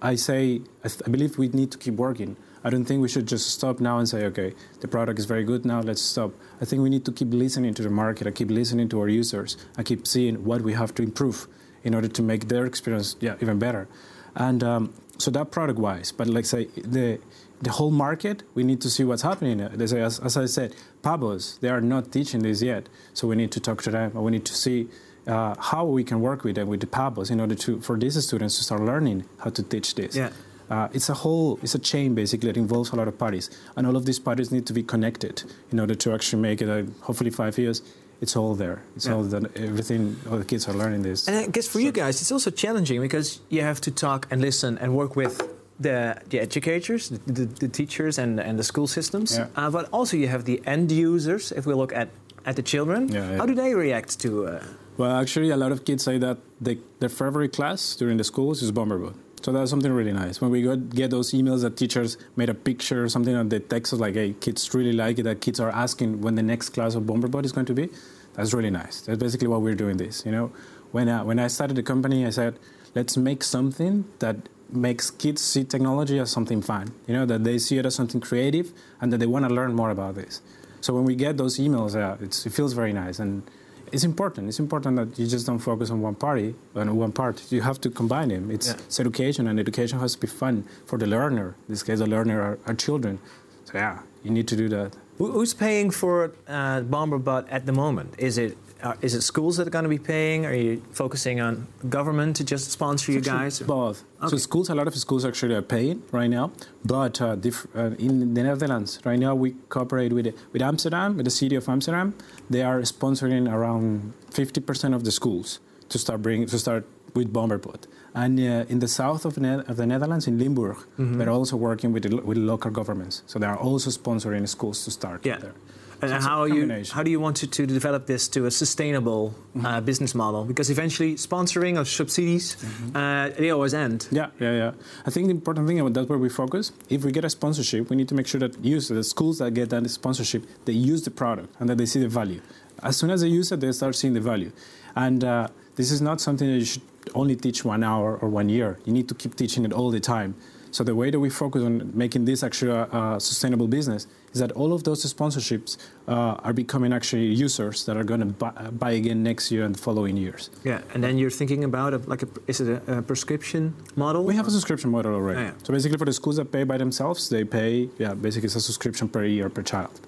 I 0.01 0.15
say, 0.15 0.61
I, 0.83 0.87
th- 0.87 1.03
I, 1.05 1.09
believe 1.11 1.37
we 1.37 1.49
need 1.49 1.69
to 1.71 1.77
keep 1.77 1.93
working. 1.93 2.35
I 2.63 2.71
don't 2.71 2.83
think 2.83 2.99
we 2.99 3.07
should 3.07 3.27
just 3.27 3.47
stop 3.51 3.79
now 3.79 3.99
and 3.99 4.09
say, 4.09 4.25
okay, 4.25 4.55
the 4.79 4.87
product 4.87 5.19
is 5.19 5.25
very 5.25 5.43
good 5.43 5.63
now, 5.63 5.81
let's 5.81 6.01
stop. 6.01 6.31
I 6.59 6.65
think 6.65 6.81
we 6.81 6.89
need 6.89 7.05
to 7.05 7.11
keep 7.11 7.31
listening 7.31 7.75
to 7.75 7.83
the 7.83 7.91
market, 7.91 8.25
I 8.25 8.31
keep 8.31 8.49
listening 8.49 8.89
to 8.89 9.01
our 9.01 9.07
users, 9.07 9.55
I 9.77 9.83
keep 9.83 10.07
seeing 10.07 10.43
what 10.43 10.63
we 10.63 10.73
have 10.73 10.95
to 10.95 11.03
improve 11.03 11.47
in 11.83 11.93
order 11.93 12.07
to 12.07 12.23
make 12.23 12.47
their 12.47 12.65
experience 12.65 13.15
yeah, 13.19 13.35
even 13.39 13.59
better. 13.59 13.87
And 14.35 14.63
um, 14.63 14.91
so 15.19 15.29
that 15.29 15.51
product 15.51 15.77
wise, 15.77 16.11
but 16.11 16.25
like 16.25 16.45
say 16.45 16.69
the 16.75 17.19
the 17.61 17.69
whole 17.69 17.91
market, 17.91 18.41
we 18.55 18.63
need 18.63 18.81
to 18.81 18.89
see 18.89 19.03
what's 19.03 19.21
happening. 19.21 19.61
As, 19.61 19.93
as 19.93 20.35
I 20.35 20.47
said, 20.47 20.75
Pabos, 21.03 21.59
they 21.59 21.69
are 21.69 21.79
not 21.79 22.11
teaching 22.11 22.41
this 22.41 22.63
yet, 22.63 22.89
so 23.13 23.27
we 23.27 23.35
need 23.35 23.51
to 23.51 23.59
talk 23.59 23.83
to 23.83 23.91
them, 23.91 24.09
and 24.15 24.23
we 24.25 24.31
need 24.31 24.45
to 24.45 24.55
see 24.55 24.87
uh, 25.31 25.55
how 25.59 25.85
we 25.85 26.03
can 26.03 26.19
work 26.19 26.43
with 26.43 26.55
them 26.55 26.67
with 26.67 26.81
the 26.81 26.87
Pabos 26.87 27.31
in 27.31 27.39
order 27.39 27.55
to 27.55 27.79
for 27.81 27.97
these 27.97 28.21
students 28.27 28.57
to 28.57 28.63
start 28.63 28.81
learning 28.81 29.25
how 29.43 29.49
to 29.49 29.63
teach 29.63 29.95
this. 29.95 30.15
Yeah. 30.15 30.31
Uh, 30.69 30.87
it's 30.93 31.09
a 31.09 31.13
whole, 31.13 31.59
it's 31.61 31.75
a 31.75 31.79
chain 31.79 32.15
basically 32.15 32.47
that 32.49 32.57
involves 32.57 32.91
a 32.91 32.95
lot 32.95 33.07
of 33.07 33.17
parties, 33.17 33.49
and 33.75 33.85
all 33.87 33.97
of 33.97 34.05
these 34.05 34.19
parties 34.19 34.51
need 34.51 34.65
to 34.65 34.73
be 34.73 34.83
connected 34.83 35.43
in 35.71 35.79
order 35.79 35.95
to 35.95 36.13
actually 36.13 36.41
make 36.41 36.61
it. 36.61 36.69
Uh, 36.69 36.83
hopefully, 37.01 37.29
five 37.29 37.57
years, 37.57 37.81
it's 38.21 38.35
all 38.37 38.55
there. 38.55 38.81
It's 38.95 39.05
yeah. 39.05 39.15
all 39.15 39.23
that 39.23 39.43
everything. 39.57 40.15
All 40.29 40.37
the 40.37 40.45
kids 40.45 40.67
are 40.69 40.73
learning 40.73 41.01
this. 41.01 41.27
And 41.27 41.35
I 41.37 41.47
guess 41.47 41.67
for 41.67 41.79
so. 41.79 41.85
you 41.85 41.91
guys, 41.91 42.21
it's 42.21 42.31
also 42.31 42.51
challenging 42.51 43.01
because 43.01 43.41
you 43.49 43.61
have 43.61 43.81
to 43.81 43.91
talk 43.91 44.27
and 44.31 44.41
listen 44.41 44.77
and 44.77 44.95
work 44.95 45.15
with 45.17 45.41
the, 45.77 46.15
the 46.29 46.39
educators, 46.39 47.09
the, 47.09 47.19
the, 47.33 47.45
the 47.45 47.67
teachers, 47.67 48.17
and, 48.17 48.39
and 48.39 48.57
the 48.57 48.63
school 48.63 48.87
systems. 48.87 49.37
Yeah. 49.37 49.47
Uh, 49.55 49.69
but 49.69 49.89
also 49.91 50.15
you 50.15 50.29
have 50.29 50.45
the 50.45 50.61
end 50.65 50.91
users. 50.91 51.51
If 51.51 51.65
we 51.65 51.73
look 51.73 51.93
at 51.93 52.09
at 52.45 52.55
the 52.55 52.63
children, 52.63 53.09
yeah, 53.09 53.37
how 53.37 53.45
do 53.45 53.53
they 53.53 53.73
react 53.75 54.19
to? 54.21 54.61
Well, 54.97 55.15
actually, 55.15 55.49
a 55.49 55.57
lot 55.57 55.71
of 55.71 55.85
kids 55.85 56.03
say 56.03 56.17
that 56.19 56.37
they, 56.59 56.77
their 56.99 57.09
favorite 57.09 57.53
class 57.53 57.95
during 57.95 58.17
the 58.17 58.23
schools 58.23 58.61
is 58.61 58.71
Bomberbot. 58.71 59.15
So 59.41 59.51
that's 59.51 59.71
something 59.71 59.91
really 59.91 60.13
nice. 60.13 60.39
When 60.39 60.51
we 60.51 60.61
get 60.61 61.09
those 61.09 61.31
emails 61.31 61.61
that 61.61 61.75
teachers 61.75 62.17
made 62.35 62.49
a 62.49 62.53
picture 62.53 63.03
or 63.03 63.09
something 63.09 63.35
and 63.35 63.49
they 63.49 63.59
text 63.59 63.91
us 63.93 63.99
like, 63.99 64.13
hey, 64.13 64.33
kids 64.39 64.71
really 64.75 64.93
like 64.93 65.17
it, 65.17 65.23
that 65.23 65.41
kids 65.41 65.59
are 65.59 65.71
asking 65.71 66.21
when 66.21 66.35
the 66.35 66.43
next 66.43 66.69
class 66.69 66.93
of 66.93 67.03
Bomberbot 67.03 67.45
is 67.45 67.51
going 67.51 67.65
to 67.65 67.73
be, 67.73 67.89
that's 68.35 68.53
really 68.53 68.69
nice. 68.69 69.01
That's 69.01 69.17
basically 69.17 69.47
why 69.47 69.57
we're 69.57 69.75
doing 69.75 69.97
this. 69.97 70.23
You 70.25 70.31
know, 70.31 70.51
when, 70.91 71.09
uh, 71.09 71.23
when 71.23 71.39
I 71.39 71.47
started 71.47 71.75
the 71.75 71.83
company, 71.83 72.27
I 72.27 72.29
said, 72.29 72.59
let's 72.93 73.17
make 73.17 73.43
something 73.43 74.05
that 74.19 74.35
makes 74.69 75.09
kids 75.09 75.41
see 75.41 75.63
technology 75.63 76.19
as 76.19 76.29
something 76.29 76.61
fun. 76.61 76.93
You 77.07 77.15
know, 77.15 77.25
that 77.25 77.43
they 77.43 77.57
see 77.57 77.79
it 77.79 77.85
as 77.85 77.95
something 77.95 78.21
creative 78.21 78.71
and 78.99 79.11
that 79.11 79.17
they 79.17 79.25
want 79.25 79.47
to 79.47 79.53
learn 79.53 79.73
more 79.73 79.89
about 79.89 80.15
this. 80.15 80.41
So 80.81 80.93
when 80.93 81.03
we 81.03 81.15
get 81.15 81.37
those 81.37 81.57
emails, 81.57 81.95
uh, 81.95 82.23
it 82.23 82.51
feels 82.53 82.73
very 82.73 82.93
nice. 82.93 83.17
And 83.17 83.43
it's 83.91 84.03
important. 84.03 84.47
It's 84.47 84.59
important 84.59 84.95
that 84.97 85.19
you 85.19 85.27
just 85.27 85.45
don't 85.45 85.59
focus 85.59 85.89
on 85.89 86.01
one 86.01 86.15
party, 86.15 86.55
on 86.75 86.95
one 86.95 87.11
part. 87.11 87.51
You 87.51 87.61
have 87.61 87.79
to 87.81 87.89
combine 87.89 88.29
them. 88.29 88.49
It's, 88.51 88.67
yeah. 88.67 88.73
it's 88.73 88.99
education, 88.99 89.47
and 89.47 89.59
education 89.59 89.99
has 89.99 90.13
to 90.13 90.19
be 90.19 90.27
fun 90.27 90.65
for 90.85 90.97
the 90.97 91.07
learner. 91.07 91.55
In 91.67 91.73
this 91.73 91.83
case, 91.83 91.99
the 91.99 92.07
learner 92.07 92.41
are, 92.41 92.59
are 92.65 92.73
children. 92.73 93.19
So 93.65 93.73
yeah, 93.77 93.99
you 94.23 94.31
need 94.31 94.47
to 94.47 94.55
do 94.55 94.69
that. 94.69 94.95
Who's 95.17 95.53
paying 95.53 95.91
for 95.91 96.33
uh, 96.47 96.81
Bomberbot 96.81 97.45
at 97.51 97.65
the 97.65 97.73
moment? 97.73 98.15
Is 98.17 98.37
it 98.37 98.57
uh, 98.83 98.93
is 99.01 99.13
it 99.13 99.21
schools 99.21 99.57
that 99.57 99.67
are 99.67 99.71
going 99.71 99.83
to 99.83 99.89
be 99.89 99.99
paying? 99.99 100.45
Are 100.45 100.53
you 100.53 100.83
focusing 100.91 101.39
on 101.39 101.67
government 101.89 102.35
to 102.37 102.43
just 102.43 102.71
sponsor 102.71 103.11
you 103.11 103.21
guys? 103.21 103.59
Both. 103.59 104.03
Okay. 104.21 104.29
So 104.29 104.37
schools, 104.37 104.69
a 104.69 104.75
lot 104.75 104.87
of 104.87 104.95
schools 104.95 105.25
actually 105.25 105.55
are 105.55 105.61
paying 105.61 106.03
right 106.11 106.29
now, 106.29 106.51
but 106.83 107.21
uh, 107.21 107.35
uh, 107.75 107.91
in 107.97 108.33
the 108.33 108.43
Netherlands 108.43 108.99
right 109.03 109.19
now 109.19 109.35
we 109.35 109.51
cooperate 109.69 110.13
with 110.13 110.27
with 110.53 110.61
Amsterdam, 110.61 111.17
with 111.17 111.25
the 111.25 111.31
city 111.31 111.55
of 111.55 111.67
Amsterdam. 111.69 112.13
They 112.49 112.63
are 112.63 112.81
sponsoring 112.81 113.51
around 113.51 114.13
50% 114.31 114.95
of 114.95 115.03
the 115.03 115.11
schools 115.11 115.59
to 115.89 115.97
start 115.97 116.21
bringing 116.21 116.47
to 116.47 116.59
start 116.59 116.85
with 117.13 117.31
Bomberbot. 117.33 117.87
And 118.13 118.39
uh, 118.39 118.65
in 118.67 118.79
the 118.79 118.87
south 118.87 119.25
of, 119.25 119.37
ne- 119.37 119.63
of, 119.67 119.77
the 119.77 119.85
Netherlands, 119.85 120.27
in 120.27 120.37
Limburg, 120.37 120.77
mm-hmm. 120.77 121.17
they're 121.17 121.29
also 121.29 121.55
working 121.55 121.93
with 121.93 122.03
the, 122.03 122.17
with 122.17 122.37
local 122.37 122.71
governments. 122.71 123.23
So 123.25 123.39
they 123.39 123.45
are 123.45 123.57
also 123.57 123.89
sponsoring 123.89 124.47
schools 124.47 124.83
to 124.85 124.91
start 124.91 125.25
yeah. 125.25 125.37
there. 125.37 125.53
And 126.01 126.09
so 126.11 126.29
how 126.29 126.45
you 126.45 126.83
how 126.91 127.03
do 127.03 127.11
you 127.11 127.19
want 127.19 127.37
to, 127.37 127.47
to 127.47 127.65
develop 127.65 128.07
this 128.07 128.27
to 128.29 128.45
a 128.45 128.51
sustainable 128.51 129.35
mm-hmm. 129.55 129.65
uh, 129.65 129.81
business 129.81 130.15
model? 130.15 130.43
Because 130.45 130.69
eventually, 130.69 131.15
sponsoring 131.15 131.79
or 131.79 131.85
subsidies, 131.85 132.55
mm-hmm. 132.55 132.95
uh, 132.95 133.29
they 133.29 133.51
always 133.51 133.73
end. 133.73 134.07
Yeah, 134.11 134.27
yeah, 134.39 134.51
yeah. 134.51 134.71
I 135.05 135.11
think 135.11 135.27
the 135.27 135.31
important 135.31 135.67
thing 135.67 135.79
about 135.79 135.93
that's 135.93 136.09
where 136.09 136.17
we 136.17 136.29
focus. 136.29 136.71
If 136.89 137.03
we 137.03 137.11
get 137.11 137.25
a 137.25 137.29
sponsorship, 137.29 137.89
we 137.89 137.95
need 137.95 138.09
to 138.09 138.15
make 138.15 138.27
sure 138.27 138.39
that 138.39 138.63
use 138.63 138.87
the 138.87 139.03
schools 139.03 139.39
that 139.39 139.51
get 139.53 139.69
that 139.69 139.89
sponsorship, 139.89 140.43
they 140.65 140.73
use 140.73 141.03
the 141.03 141.11
product 141.11 141.55
and 141.59 141.69
that 141.69 141.77
they 141.77 141.85
see 141.85 141.99
the 141.99 142.07
value. 142.07 142.41
As 142.81 142.97
soon 142.97 143.11
as 143.11 143.21
they 143.21 143.27
use 143.27 143.51
it, 143.51 143.59
they 143.59 143.71
start 143.71 143.95
seeing 143.95 144.13
the 144.13 144.21
value. 144.21 144.51
And 144.95 145.23
uh, 145.23 145.47
this 145.75 145.91
is 145.91 146.01
not 146.01 146.19
something 146.19 146.47
that 146.47 146.57
you 146.57 146.65
should 146.65 146.81
only 147.13 147.35
teach 147.35 147.63
one 147.63 147.83
hour 147.83 148.17
or 148.17 148.29
one 148.29 148.49
year. 148.49 148.79
You 148.85 148.93
need 148.93 149.07
to 149.09 149.15
keep 149.15 149.35
teaching 149.35 149.65
it 149.65 149.73
all 149.73 149.91
the 149.91 149.99
time. 149.99 150.35
So 150.71 150.83
the 150.83 150.95
way 150.95 151.09
that 151.11 151.19
we 151.19 151.29
focus 151.29 151.63
on 151.63 151.91
making 151.93 152.25
this 152.25 152.43
actually 152.43 152.71
a, 152.71 152.83
a 152.83 153.19
sustainable 153.19 153.67
business 153.67 154.07
is 154.33 154.39
that 154.39 154.51
all 154.53 154.71
of 154.71 154.83
those 154.83 155.03
sponsorships 155.13 155.77
uh, 156.07 156.45
are 156.45 156.53
becoming 156.53 156.93
actually 156.93 157.25
users 157.25 157.85
that 157.85 157.97
are 157.97 158.05
going 158.05 158.21
to 158.21 158.27
buy, 158.27 158.51
buy, 158.71 158.91
again 158.91 159.21
next 159.21 159.51
year 159.51 159.65
and 159.65 159.75
the 159.75 159.79
following 159.79 160.15
years. 160.15 160.49
Yeah, 160.63 160.81
and 160.93 161.03
then 161.03 161.17
you're 161.17 161.29
thinking 161.29 161.65
about 161.65 161.93
a, 161.93 161.97
like 161.97 162.23
a, 162.23 162.27
is 162.47 162.61
it 162.61 162.81
a, 162.87 162.99
a 162.99 163.01
prescription 163.01 163.75
model? 163.95 164.23
We 164.23 164.35
have 164.35 164.47
a 164.47 164.51
subscription 164.51 164.89
model 164.89 165.13
already. 165.13 165.41
Oh, 165.41 165.43
yeah. 165.43 165.53
So 165.63 165.73
basically, 165.73 165.97
for 165.97 166.05
the 166.05 166.13
schools 166.13 166.37
that 166.37 166.51
pay 166.51 166.63
by 166.63 166.77
themselves, 166.77 167.29
they 167.29 167.43
pay 167.43 167.89
yeah 167.97 168.13
basically 168.13 168.47
it's 168.47 168.55
a 168.55 168.61
subscription 168.61 169.09
per 169.09 169.25
year 169.25 169.49
per 169.49 169.63
child. 169.63 169.99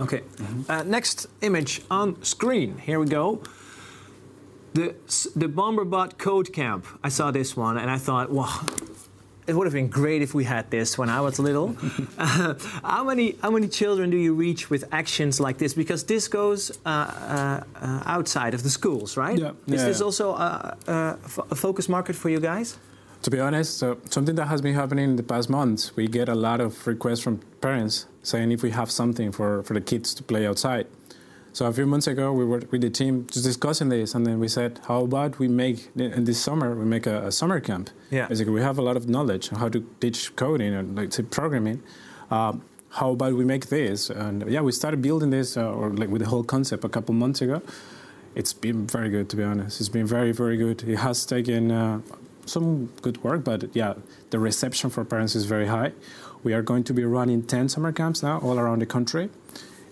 Okay. 0.00 0.20
Mm-hmm. 0.20 0.70
Uh, 0.70 0.82
next 0.82 1.26
image 1.42 1.82
on 1.90 2.22
screen. 2.24 2.78
Here 2.78 2.98
we 2.98 3.06
go. 3.06 3.42
The 4.74 4.94
the 5.34 5.48
Bomberbot 5.48 6.18
Code 6.18 6.52
Camp. 6.52 6.86
I 7.02 7.08
saw 7.08 7.30
this 7.30 7.56
one 7.56 7.78
and 7.78 7.90
I 7.90 7.98
thought, 7.98 8.30
wow, 8.30 8.60
it 9.48 9.54
would 9.56 9.66
have 9.66 9.72
been 9.72 9.88
great 9.88 10.20
if 10.22 10.34
we 10.34 10.44
had 10.44 10.70
this 10.70 10.98
when 10.98 11.08
I 11.08 11.20
was 11.20 11.38
little. 11.38 11.74
uh, 12.18 12.54
how 12.84 13.04
many 13.04 13.36
how 13.42 13.50
many 13.50 13.68
children 13.68 14.10
do 14.10 14.16
you 14.16 14.34
reach 14.34 14.70
with 14.70 14.84
actions 14.92 15.40
like 15.40 15.58
this? 15.58 15.74
Because 15.74 16.04
this 16.04 16.28
goes 16.28 16.78
uh, 16.84 16.88
uh, 16.88 18.02
outside 18.04 18.54
of 18.54 18.62
the 18.62 18.70
schools, 18.70 19.16
right? 19.16 19.38
Yeah. 19.38 19.52
Is 19.66 19.80
yeah, 19.80 19.84
this 19.88 20.00
also 20.00 20.34
a, 20.34 20.76
a, 20.86 21.18
a, 21.50 21.54
focus 21.54 21.88
market 21.88 22.14
for 22.14 22.28
you 22.28 22.40
guys? 22.40 22.76
To 23.22 23.30
be 23.30 23.40
honest, 23.40 23.78
so 23.78 23.98
something 24.10 24.36
that 24.36 24.46
has 24.46 24.60
been 24.60 24.74
happening 24.74 25.04
in 25.10 25.16
the 25.16 25.22
past 25.22 25.50
months, 25.50 25.96
we 25.96 26.06
get 26.06 26.28
a 26.28 26.34
lot 26.34 26.60
of 26.60 26.86
requests 26.86 27.20
from 27.20 27.38
parents 27.60 28.06
saying 28.22 28.52
if 28.52 28.62
we 28.62 28.70
have 28.70 28.90
something 28.90 29.32
for, 29.32 29.62
for 29.64 29.74
the 29.74 29.80
kids 29.80 30.14
to 30.14 30.22
play 30.22 30.46
outside. 30.46 30.86
So 31.52 31.66
a 31.66 31.72
few 31.72 31.86
months 31.86 32.06
ago, 32.06 32.32
we 32.32 32.44
were 32.44 32.62
with 32.70 32.82
the 32.82 32.90
team 32.90 33.26
just 33.30 33.44
discussing 33.44 33.88
this, 33.88 34.14
and 34.14 34.26
then 34.26 34.38
we 34.38 34.48
said, 34.48 34.80
how 34.86 35.04
about 35.04 35.38
we 35.38 35.48
make 35.48 35.88
in 35.96 36.24
this 36.24 36.40
summer 36.40 36.74
we 36.74 36.84
make 36.84 37.06
a, 37.06 37.26
a 37.26 37.32
summer 37.32 37.58
camp? 37.60 37.90
Yeah. 38.10 38.28
Basically, 38.28 38.52
we 38.52 38.60
have 38.60 38.78
a 38.78 38.82
lot 38.82 38.96
of 38.96 39.08
knowledge 39.08 39.52
on 39.52 39.58
how 39.58 39.68
to 39.70 39.84
teach 40.00 40.34
coding 40.36 40.74
and 40.74 40.96
like 40.96 41.12
say 41.12 41.22
programming. 41.22 41.82
Um, 42.30 42.62
how 42.90 43.10
about 43.10 43.34
we 43.34 43.44
make 43.44 43.66
this? 43.66 44.10
And 44.10 44.48
yeah, 44.50 44.60
we 44.60 44.72
started 44.72 45.02
building 45.02 45.30
this, 45.30 45.56
uh, 45.56 45.70
or 45.70 45.90
like 45.90 46.10
with 46.10 46.22
the 46.22 46.28
whole 46.28 46.44
concept 46.44 46.84
a 46.84 46.88
couple 46.88 47.14
months 47.14 47.40
ago. 47.40 47.62
It's 48.34 48.52
been 48.52 48.86
very 48.86 49.08
good, 49.08 49.28
to 49.30 49.36
be 49.36 49.42
honest. 49.42 49.80
It's 49.80 49.88
been 49.88 50.06
very, 50.06 50.32
very 50.32 50.56
good. 50.56 50.82
It 50.84 50.96
has 50.96 51.26
taken 51.26 51.72
uh, 51.72 52.00
some 52.46 52.86
good 53.02 53.22
work, 53.24 53.44
but 53.44 53.74
yeah, 53.74 53.94
the 54.30 54.38
reception 54.38 54.90
for 54.90 55.04
parents 55.04 55.34
is 55.34 55.44
very 55.44 55.66
high. 55.66 55.92
We 56.44 56.52
are 56.54 56.62
going 56.62 56.84
to 56.84 56.94
be 56.94 57.04
running 57.04 57.42
10 57.42 57.68
summer 57.68 57.90
camps 57.90 58.22
now 58.22 58.38
all 58.38 58.58
around 58.58 58.80
the 58.80 58.86
country 58.86 59.28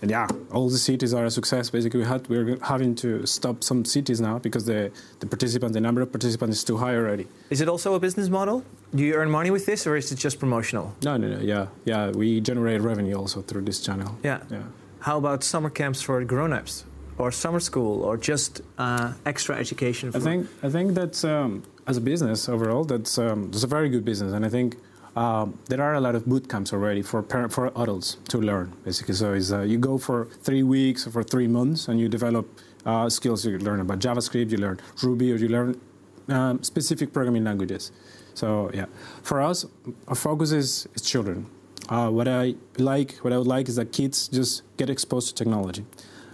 and 0.01 0.11
yeah, 0.11 0.27
all 0.51 0.69
the 0.69 0.77
cities 0.77 1.13
are 1.13 1.25
a 1.25 1.31
success. 1.31 1.69
Basically, 1.69 1.99
we 2.01 2.05
had 2.05 2.27
we're 2.27 2.57
having 2.61 2.95
to 2.95 3.25
stop 3.25 3.63
some 3.63 3.85
cities 3.85 4.19
now 4.21 4.39
because 4.39 4.65
the 4.65 4.91
the 5.19 5.27
participants, 5.27 5.73
the 5.73 5.81
number 5.81 6.01
of 6.01 6.11
participants 6.11 6.57
is 6.57 6.63
too 6.63 6.77
high 6.77 6.95
already. 6.95 7.27
Is 7.49 7.61
it 7.61 7.69
also 7.69 7.93
a 7.95 7.99
business 7.99 8.29
model? 8.29 8.63
Do 8.95 9.03
you 9.03 9.15
earn 9.15 9.29
money 9.29 9.51
with 9.51 9.65
this, 9.65 9.87
or 9.87 9.95
is 9.97 10.11
it 10.11 10.17
just 10.17 10.39
promotional? 10.39 10.93
No, 11.03 11.17
no, 11.17 11.27
no. 11.27 11.39
Yeah, 11.39 11.67
yeah. 11.85 12.11
We 12.11 12.41
generate 12.41 12.81
revenue 12.81 13.15
also 13.15 13.41
through 13.41 13.63
this 13.63 13.79
channel. 13.81 14.17
Yeah. 14.23 14.39
Yeah. 14.49 14.63
How 14.99 15.17
about 15.17 15.43
summer 15.43 15.69
camps 15.69 16.01
for 16.01 16.23
grown-ups, 16.23 16.85
or 17.17 17.31
summer 17.31 17.59
school, 17.59 18.03
or 18.03 18.17
just 18.17 18.61
uh, 18.77 19.13
extra 19.25 19.55
education? 19.55 20.11
I 20.13 20.19
think 20.19 20.47
I 20.63 20.69
think 20.69 20.93
that's 20.93 21.23
um, 21.23 21.63
as 21.85 21.97
a 21.97 22.01
business 22.01 22.49
overall, 22.49 22.83
that's 22.83 23.17
um, 23.17 23.49
that's 23.51 23.63
a 23.63 23.67
very 23.67 23.89
good 23.89 24.03
business, 24.03 24.33
and 24.33 24.45
I 24.45 24.49
think 24.49 24.75
um, 25.17 25.57
there 25.67 25.81
are 25.81 25.95
a 25.95 25.99
lot 25.99 26.13
of 26.13 26.27
boot 26.27 26.47
camps 26.47 26.71
already 26.71 27.01
for 27.01 27.23
parent, 27.23 27.51
for 27.51 27.71
adults 27.75 28.17
to 28.29 28.37
learn 28.39 28.71
basically. 28.85 29.15
So 29.15 29.33
uh, 29.33 29.63
you 29.63 29.79
go 29.79 29.97
for 29.97 30.25
three 30.43 30.61
weeks 30.61 31.07
or 31.07 31.11
for 31.11 31.23
three 31.23 31.47
months 31.47 31.87
and 31.87 31.99
you 31.99 32.07
develop 32.07 32.45
uh, 32.85 33.09
skills. 33.09 33.43
You 33.43 33.57
learn 33.57 33.79
about 33.79 33.97
JavaScript, 33.97 34.51
you 34.51 34.57
learn 34.57 34.79
Ruby, 35.01 35.33
or 35.33 35.37
you 35.37 35.47
learn 35.47 35.81
um, 36.29 36.61
specific 36.61 37.13
programming 37.13 37.43
languages. 37.43 37.91
So 38.35 38.69
yeah, 38.75 38.85
for 39.23 39.41
us, 39.41 39.65
our 40.07 40.15
focus 40.15 40.51
is, 40.51 40.87
is 40.93 41.01
children. 41.01 41.47
Uh, 41.89 42.09
what 42.09 42.27
I 42.27 42.53
like, 42.77 43.13
what 43.23 43.33
I 43.33 43.39
would 43.39 43.47
like 43.47 43.69
is 43.69 43.77
that 43.77 43.91
kids 43.91 44.27
just 44.27 44.61
get 44.77 44.87
exposed 44.87 45.29
to 45.29 45.43
technology. 45.43 45.83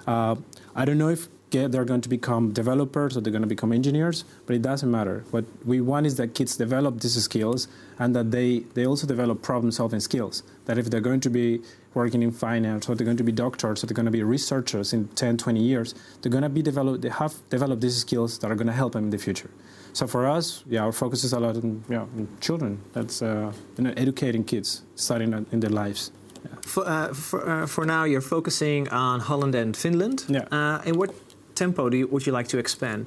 Uh, 0.06 0.36
I 0.76 0.84
don't 0.84 0.98
know 0.98 1.10
if 1.10 1.30
get, 1.54 1.72
they're 1.72 1.90
going 1.94 2.06
to 2.08 2.10
become 2.10 2.52
developers 2.52 3.16
or 3.16 3.22
they're 3.22 3.36
going 3.38 3.48
to 3.50 3.56
become 3.56 3.72
engineers, 3.72 4.26
but 4.46 4.56
it 4.56 4.64
doesn't 4.70 4.92
matter. 5.00 5.24
What 5.32 5.46
we 5.72 5.78
want 5.92 6.06
is 6.10 6.16
that 6.18 6.30
kids 6.40 6.58
develop 6.58 7.00
these 7.00 7.18
skills 7.30 7.68
and 8.00 8.16
that 8.16 8.32
they, 8.32 8.50
they 8.76 8.86
also 8.86 9.06
develop 9.08 9.42
problem 9.42 9.72
solving 9.72 10.02
skills. 10.10 10.44
That 10.66 10.78
if 10.78 10.86
they're 10.90 11.08
going 11.10 11.22
to 11.22 11.30
be 11.30 11.62
working 11.94 12.22
in 12.24 12.32
finance 12.32 12.90
or 12.90 12.96
they're 12.96 13.06
going 13.06 13.24
to 13.26 13.30
be 13.32 13.36
doctors 13.46 13.84
or 13.84 13.88
they're 13.88 14.00
going 14.02 14.12
to 14.14 14.18
be 14.20 14.24
researchers 14.24 14.94
in 14.94 15.08
10, 15.10 15.38
20 15.38 15.62
years, 15.62 15.96
they're 16.20 16.36
going 16.38 16.50
to 16.52 16.56
be 16.60 16.64
developed, 16.64 17.02
they 17.04 17.10
have 17.10 17.36
developed 17.50 17.82
these 17.82 17.98
skills 17.98 18.40
that 18.40 18.50
are 18.52 18.56
going 18.56 18.72
to 18.74 18.80
help 18.82 18.94
them 18.94 19.06
in 19.06 19.12
the 19.12 19.18
future. 19.18 19.52
So 19.94 20.08
for 20.08 20.26
us, 20.38 20.64
yeah, 20.68 20.86
our 20.86 20.92
focus 20.92 21.24
is 21.24 21.34
a 21.34 21.40
lot 21.40 21.56
on, 21.56 21.84
yeah, 21.88 22.02
on 22.18 22.28
children. 22.42 22.82
That's 22.94 23.22
uh, 23.22 23.54
you 23.78 23.84
know, 23.84 23.94
educating 23.96 24.44
kids, 24.44 24.82
starting 24.96 25.46
in 25.52 25.60
their 25.60 25.70
lives. 25.70 26.12
Yeah. 26.44 26.56
For, 26.62 26.84
uh, 26.88 27.14
for, 27.14 27.50
uh, 27.50 27.68
for, 27.68 27.86
now, 27.86 28.04
you're 28.04 28.22
focusing 28.22 28.90
on 28.90 29.20
Holland 29.20 29.56
and 29.56 29.78
Finland. 29.78 30.26
Yeah. 30.28 30.48
Uh, 30.52 30.82
and 30.86 30.96
what 30.96 31.23
tempo 31.64 31.90
do 31.90 31.98
you, 31.98 32.08
would 32.12 32.24
you 32.28 32.34
like 32.40 32.50
to 32.54 32.58
expand? 32.64 33.04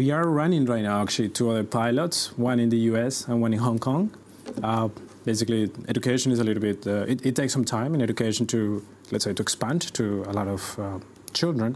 We 0.00 0.06
are 0.16 0.26
running 0.40 0.64
right 0.72 0.84
now 0.90 0.96
actually 1.04 1.28
two 1.38 1.46
other 1.50 1.66
pilots, 1.80 2.16
one 2.50 2.58
in 2.64 2.68
the 2.74 2.80
US 2.90 3.14
and 3.28 3.36
one 3.44 3.52
in 3.56 3.60
Hong 3.68 3.78
Kong. 3.78 4.04
Uh, 4.62 4.88
basically, 5.30 5.62
education 5.94 6.28
is 6.34 6.38
a 6.44 6.46
little 6.48 6.64
bit, 6.68 6.86
uh, 6.86 7.12
it, 7.12 7.18
it, 7.28 7.34
takes 7.40 7.52
some 7.52 7.66
time 7.76 7.90
in 7.94 8.00
education 8.08 8.46
to, 8.54 8.58
let's 9.10 9.24
say, 9.26 9.32
to 9.38 9.42
expand 9.42 9.80
to 9.98 10.04
a 10.32 10.32
lot 10.38 10.48
of 10.56 10.62
uh, 10.78 10.98
children. 11.40 11.70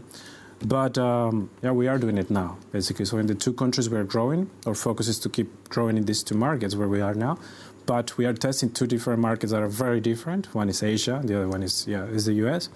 But 0.75 0.97
um, 0.97 1.49
yeah, 1.63 1.73
we 1.81 1.85
are 1.91 1.99
doing 2.05 2.17
it 2.17 2.29
now, 2.29 2.57
basically. 2.71 3.05
So 3.05 3.17
in 3.17 3.27
the 3.27 3.35
two 3.45 3.53
countries 3.53 3.87
we 3.93 3.97
are 3.97 4.09
growing, 4.15 4.41
our 4.67 4.75
focus 4.75 5.07
is 5.07 5.19
to 5.25 5.29
keep 5.29 5.49
growing 5.75 5.95
in 5.99 6.03
these 6.09 6.21
two 6.23 6.37
markets 6.47 6.73
where 6.75 6.91
we 6.95 7.01
are 7.07 7.15
now. 7.27 7.37
But 7.85 8.17
we 8.17 8.25
are 8.29 8.35
testing 8.47 8.69
two 8.79 8.87
different 8.93 9.19
markets 9.29 9.51
that 9.53 9.61
are 9.61 9.73
very 9.85 10.01
different. 10.11 10.53
One 10.61 10.69
is 10.73 10.83
Asia, 10.83 11.21
the 11.23 11.33
other 11.37 11.49
one 11.55 11.63
is 11.63 11.73
yeah 11.93 12.17
is 12.17 12.23
the 12.29 12.35
US. 12.45 12.69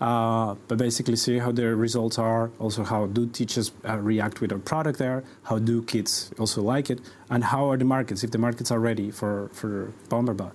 Uh, 0.00 0.54
but 0.66 0.78
basically 0.78 1.14
see 1.14 1.38
how 1.38 1.52
their 1.52 1.76
results 1.76 2.18
are, 2.18 2.50
also 2.58 2.82
how 2.82 3.04
do 3.06 3.26
teachers 3.26 3.70
uh, 3.86 3.98
react 3.98 4.40
with 4.40 4.50
our 4.50 4.58
product 4.58 4.98
there, 4.98 5.22
how 5.42 5.58
do 5.58 5.82
kids 5.82 6.30
also 6.38 6.62
like 6.62 6.88
it, 6.88 7.00
and 7.28 7.44
how 7.44 7.70
are 7.70 7.76
the 7.76 7.84
markets, 7.84 8.24
if 8.24 8.30
the 8.30 8.38
markets 8.38 8.70
are 8.70 8.80
ready 8.80 9.10
for, 9.10 9.50
for 9.52 9.92
Bomberbot. 10.08 10.54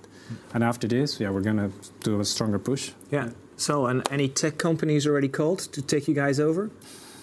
And 0.53 0.63
after 0.63 0.88
this, 0.88 1.19
yeah, 1.19 1.29
we're 1.29 1.41
going 1.41 1.58
to 1.58 1.71
do 2.01 2.19
a 2.19 2.25
stronger 2.25 2.58
push. 2.58 2.93
Yeah. 3.12 3.29
So, 3.58 3.86
and 3.86 4.01
any 4.12 4.27
tech 4.29 4.58
companies 4.58 5.05
already 5.05 5.29
called 5.29 5.60
to 5.73 5.81
take 5.81 6.08
you 6.08 6.15
guys 6.15 6.39
over? 6.39 6.71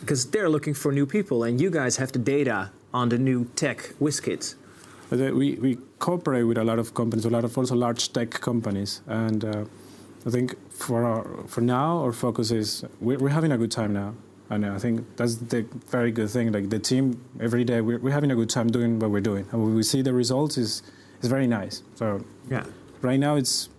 Because 0.00 0.30
they're 0.30 0.48
looking 0.48 0.74
for 0.74 0.92
new 0.92 1.06
people, 1.06 1.42
and 1.42 1.60
you 1.60 1.70
guys 1.70 1.96
have 1.96 2.12
the 2.12 2.20
data 2.20 2.70
on 2.94 3.08
the 3.08 3.18
new 3.18 3.46
tech 3.56 3.94
WizKids. 4.00 4.54
Uh, 5.10 5.34
we, 5.34 5.54
we 5.56 5.76
cooperate 5.98 6.44
with 6.44 6.56
a 6.56 6.64
lot 6.64 6.78
of 6.78 6.94
companies, 6.94 7.24
a 7.24 7.30
lot 7.30 7.44
of 7.44 7.58
also 7.58 7.74
large 7.74 8.12
tech 8.12 8.30
companies, 8.30 9.02
and 9.06 9.44
uh, 9.44 9.64
I 10.26 10.30
think 10.30 10.54
for 10.72 11.04
our, 11.04 11.24
for 11.46 11.60
now 11.60 11.98
our 12.04 12.12
focus 12.12 12.50
is 12.50 12.84
we're, 13.00 13.18
we're 13.18 13.30
having 13.30 13.52
a 13.52 13.58
good 13.58 13.70
time 13.72 13.92
now. 13.92 14.14
And 14.50 14.66
I 14.66 14.78
think 14.78 15.16
that's 15.16 15.36
the 15.36 15.62
very 15.90 16.10
good 16.12 16.28
thing. 16.28 16.52
Like 16.52 16.68
the 16.68 16.78
team, 16.78 17.24
every 17.40 17.64
day 17.64 17.80
we're, 17.80 17.98
we're 17.98 18.12
having 18.12 18.30
a 18.30 18.34
good 18.34 18.50
time 18.50 18.68
doing 18.68 18.98
what 18.98 19.10
we're 19.10 19.22
doing, 19.22 19.46
and 19.50 19.62
when 19.64 19.74
we 19.74 19.82
see 19.82 20.02
the 20.02 20.12
results 20.12 20.58
is 20.58 20.82
is 21.22 21.28
very 21.30 21.46
nice. 21.46 21.82
So 21.94 22.22
Yeah. 22.50 22.64
right 23.00 23.18
now 23.18 23.36
it's 23.36 23.70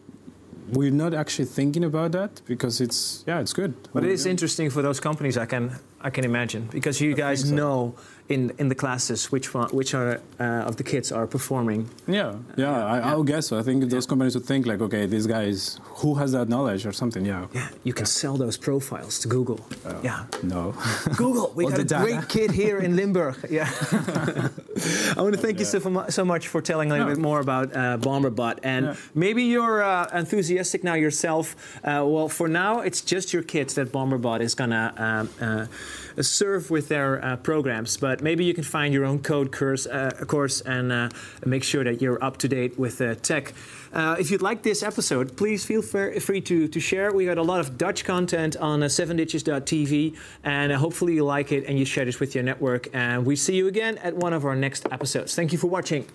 we're 0.72 0.92
not 0.92 1.14
actually 1.14 1.46
thinking 1.46 1.84
about 1.84 2.12
that 2.14 2.42
because 2.48 2.82
it's 2.82 3.24
yeah 3.28 3.40
it's 3.40 3.54
good. 3.54 3.74
But 3.94 4.04
it 4.04 4.12
is 4.12 4.26
interesting 4.26 4.72
for 4.72 4.82
those 4.82 5.00
companies. 5.00 5.38
I 5.38 5.46
can 5.46 5.72
I 6.04 6.10
can 6.10 6.26
imagine 6.26 6.68
because 6.72 7.00
you 7.02 7.14
guys 7.16 7.42
so. 7.50 7.56
know 7.56 7.94
in 8.30 8.52
in 8.58 8.68
the 8.70 8.76
classes 8.76 9.32
which 9.32 9.54
one, 9.54 9.70
which 9.70 9.94
are 9.94 10.20
uh, 10.40 10.68
of 10.70 10.76
the 10.76 10.84
kids 10.84 11.12
are 11.12 11.28
performing. 11.28 11.90
Yeah, 12.08 12.36
yeah, 12.58 12.86
I, 12.86 13.12
I 13.12 13.16
would 13.16 13.28
guess 13.28 13.48
so. 13.48 13.60
I 13.60 13.64
think 13.64 13.90
those 13.90 14.06
companies 14.08 14.34
would 14.36 14.46
think 14.46 14.66
like, 14.66 14.82
okay, 14.82 15.06
these 15.08 15.28
guys, 15.28 15.80
who 16.02 16.16
has 16.16 16.32
that 16.32 16.48
knowledge 16.48 16.86
or 16.86 16.94
something. 16.94 17.26
Yeah. 17.26 17.48
Yeah, 17.54 17.68
you 17.84 17.94
can 17.94 18.06
sell 18.06 18.38
those 18.38 18.58
profiles 18.58 19.20
to 19.20 19.28
Google. 19.28 19.60
yeah. 20.04 20.26
No. 20.42 20.74
Google, 21.18 21.52
we 21.56 21.66
got 21.68 21.80
a 21.80 21.84
data. 21.84 22.04
great 22.04 22.30
kid 22.30 22.52
here 22.52 22.80
in 22.80 22.96
Limburg. 22.96 23.36
Yeah. 23.50 23.70
I 25.18 25.22
want 25.22 25.36
to 25.36 25.42
thank 25.42 25.60
you 25.60 25.66
so, 25.66 25.80
so 26.10 26.26
much 26.26 26.48
for 26.48 26.62
telling 26.62 26.90
a 26.90 26.94
little 26.94 27.08
Yeah. 27.08 27.16
bit 27.16 27.22
more 27.22 27.40
about 27.40 27.68
uh, 27.76 27.98
Bomberbot. 27.98 28.60
And 28.64 28.86
Yeah. 28.86 28.96
maybe 29.14 29.44
you're 29.44 29.84
uh, 29.84 30.10
enthusiastic 30.20 30.84
now 30.84 30.96
yourself. 30.96 31.56
Uh, 31.84 32.04
well, 32.14 32.30
for 32.30 32.48
now, 32.48 32.80
it's 32.88 33.02
just 33.02 33.34
your 33.34 33.44
kids 33.44 33.74
that 33.76 33.92
Bomberbot 33.92 34.42
is 34.42 34.56
going 34.56 34.72
to 34.72 34.94
um, 34.98 35.30
uh, 35.42 35.66
serve 36.22 36.70
with 36.70 36.90
their 36.90 37.24
uh, 37.24 37.36
programs. 37.38 37.98
But 37.98 38.22
maybe 38.22 38.46
you 38.46 38.54
can 38.54 38.64
find 38.64 38.94
your 38.94 39.06
own 39.06 39.20
code 39.20 39.52
course, 39.52 39.86
uh, 39.88 40.12
course 40.28 40.62
and 40.62 40.92
uh, 40.92 41.10
make 41.46 41.64
sure 41.64 41.84
that 41.84 42.02
you're 42.02 42.24
up 42.24 42.38
to 42.38 42.48
date 42.48 42.78
with 42.78 43.02
uh, 43.02 43.16
tech. 43.16 43.54
Uh, 43.94 44.16
if 44.20 44.32
you'd 44.32 44.42
like 44.42 44.64
this 44.64 44.82
episode, 44.82 45.38
please 45.38 45.64
feel 45.64 45.82
free 45.82 46.42
to, 46.42 46.68
to 46.68 46.80
share. 46.80 47.14
We 47.14 47.26
got 47.26 47.38
a 47.38 47.44
lot 47.44 47.60
of 47.60 47.78
Dutch 47.78 48.04
content 48.04 48.58
on 48.58 48.82
uh, 48.82 48.88
7ditches.tv, 48.88 50.18
and 50.44 50.72
uh, 50.72 50.78
hopefully 50.78 51.14
you 51.14 51.24
like 51.24 51.52
it 51.52 51.66
and 51.68 51.78
you 51.78 51.86
share 51.86 52.06
this 52.06 52.20
with 52.20 52.34
your 52.34 52.44
network. 52.44 52.88
And 52.94 53.26
we 53.26 53.36
see 53.36 53.56
you 53.56 53.68
again 53.68 54.00
at 54.00 54.16
one 54.16 54.34
of 54.34 54.46
our 54.46 54.56
next 54.56 54.88
episodes. 54.92 55.36
Thank 55.36 55.52
you 55.52 55.60
for 55.60 55.68
watching. 55.68 56.08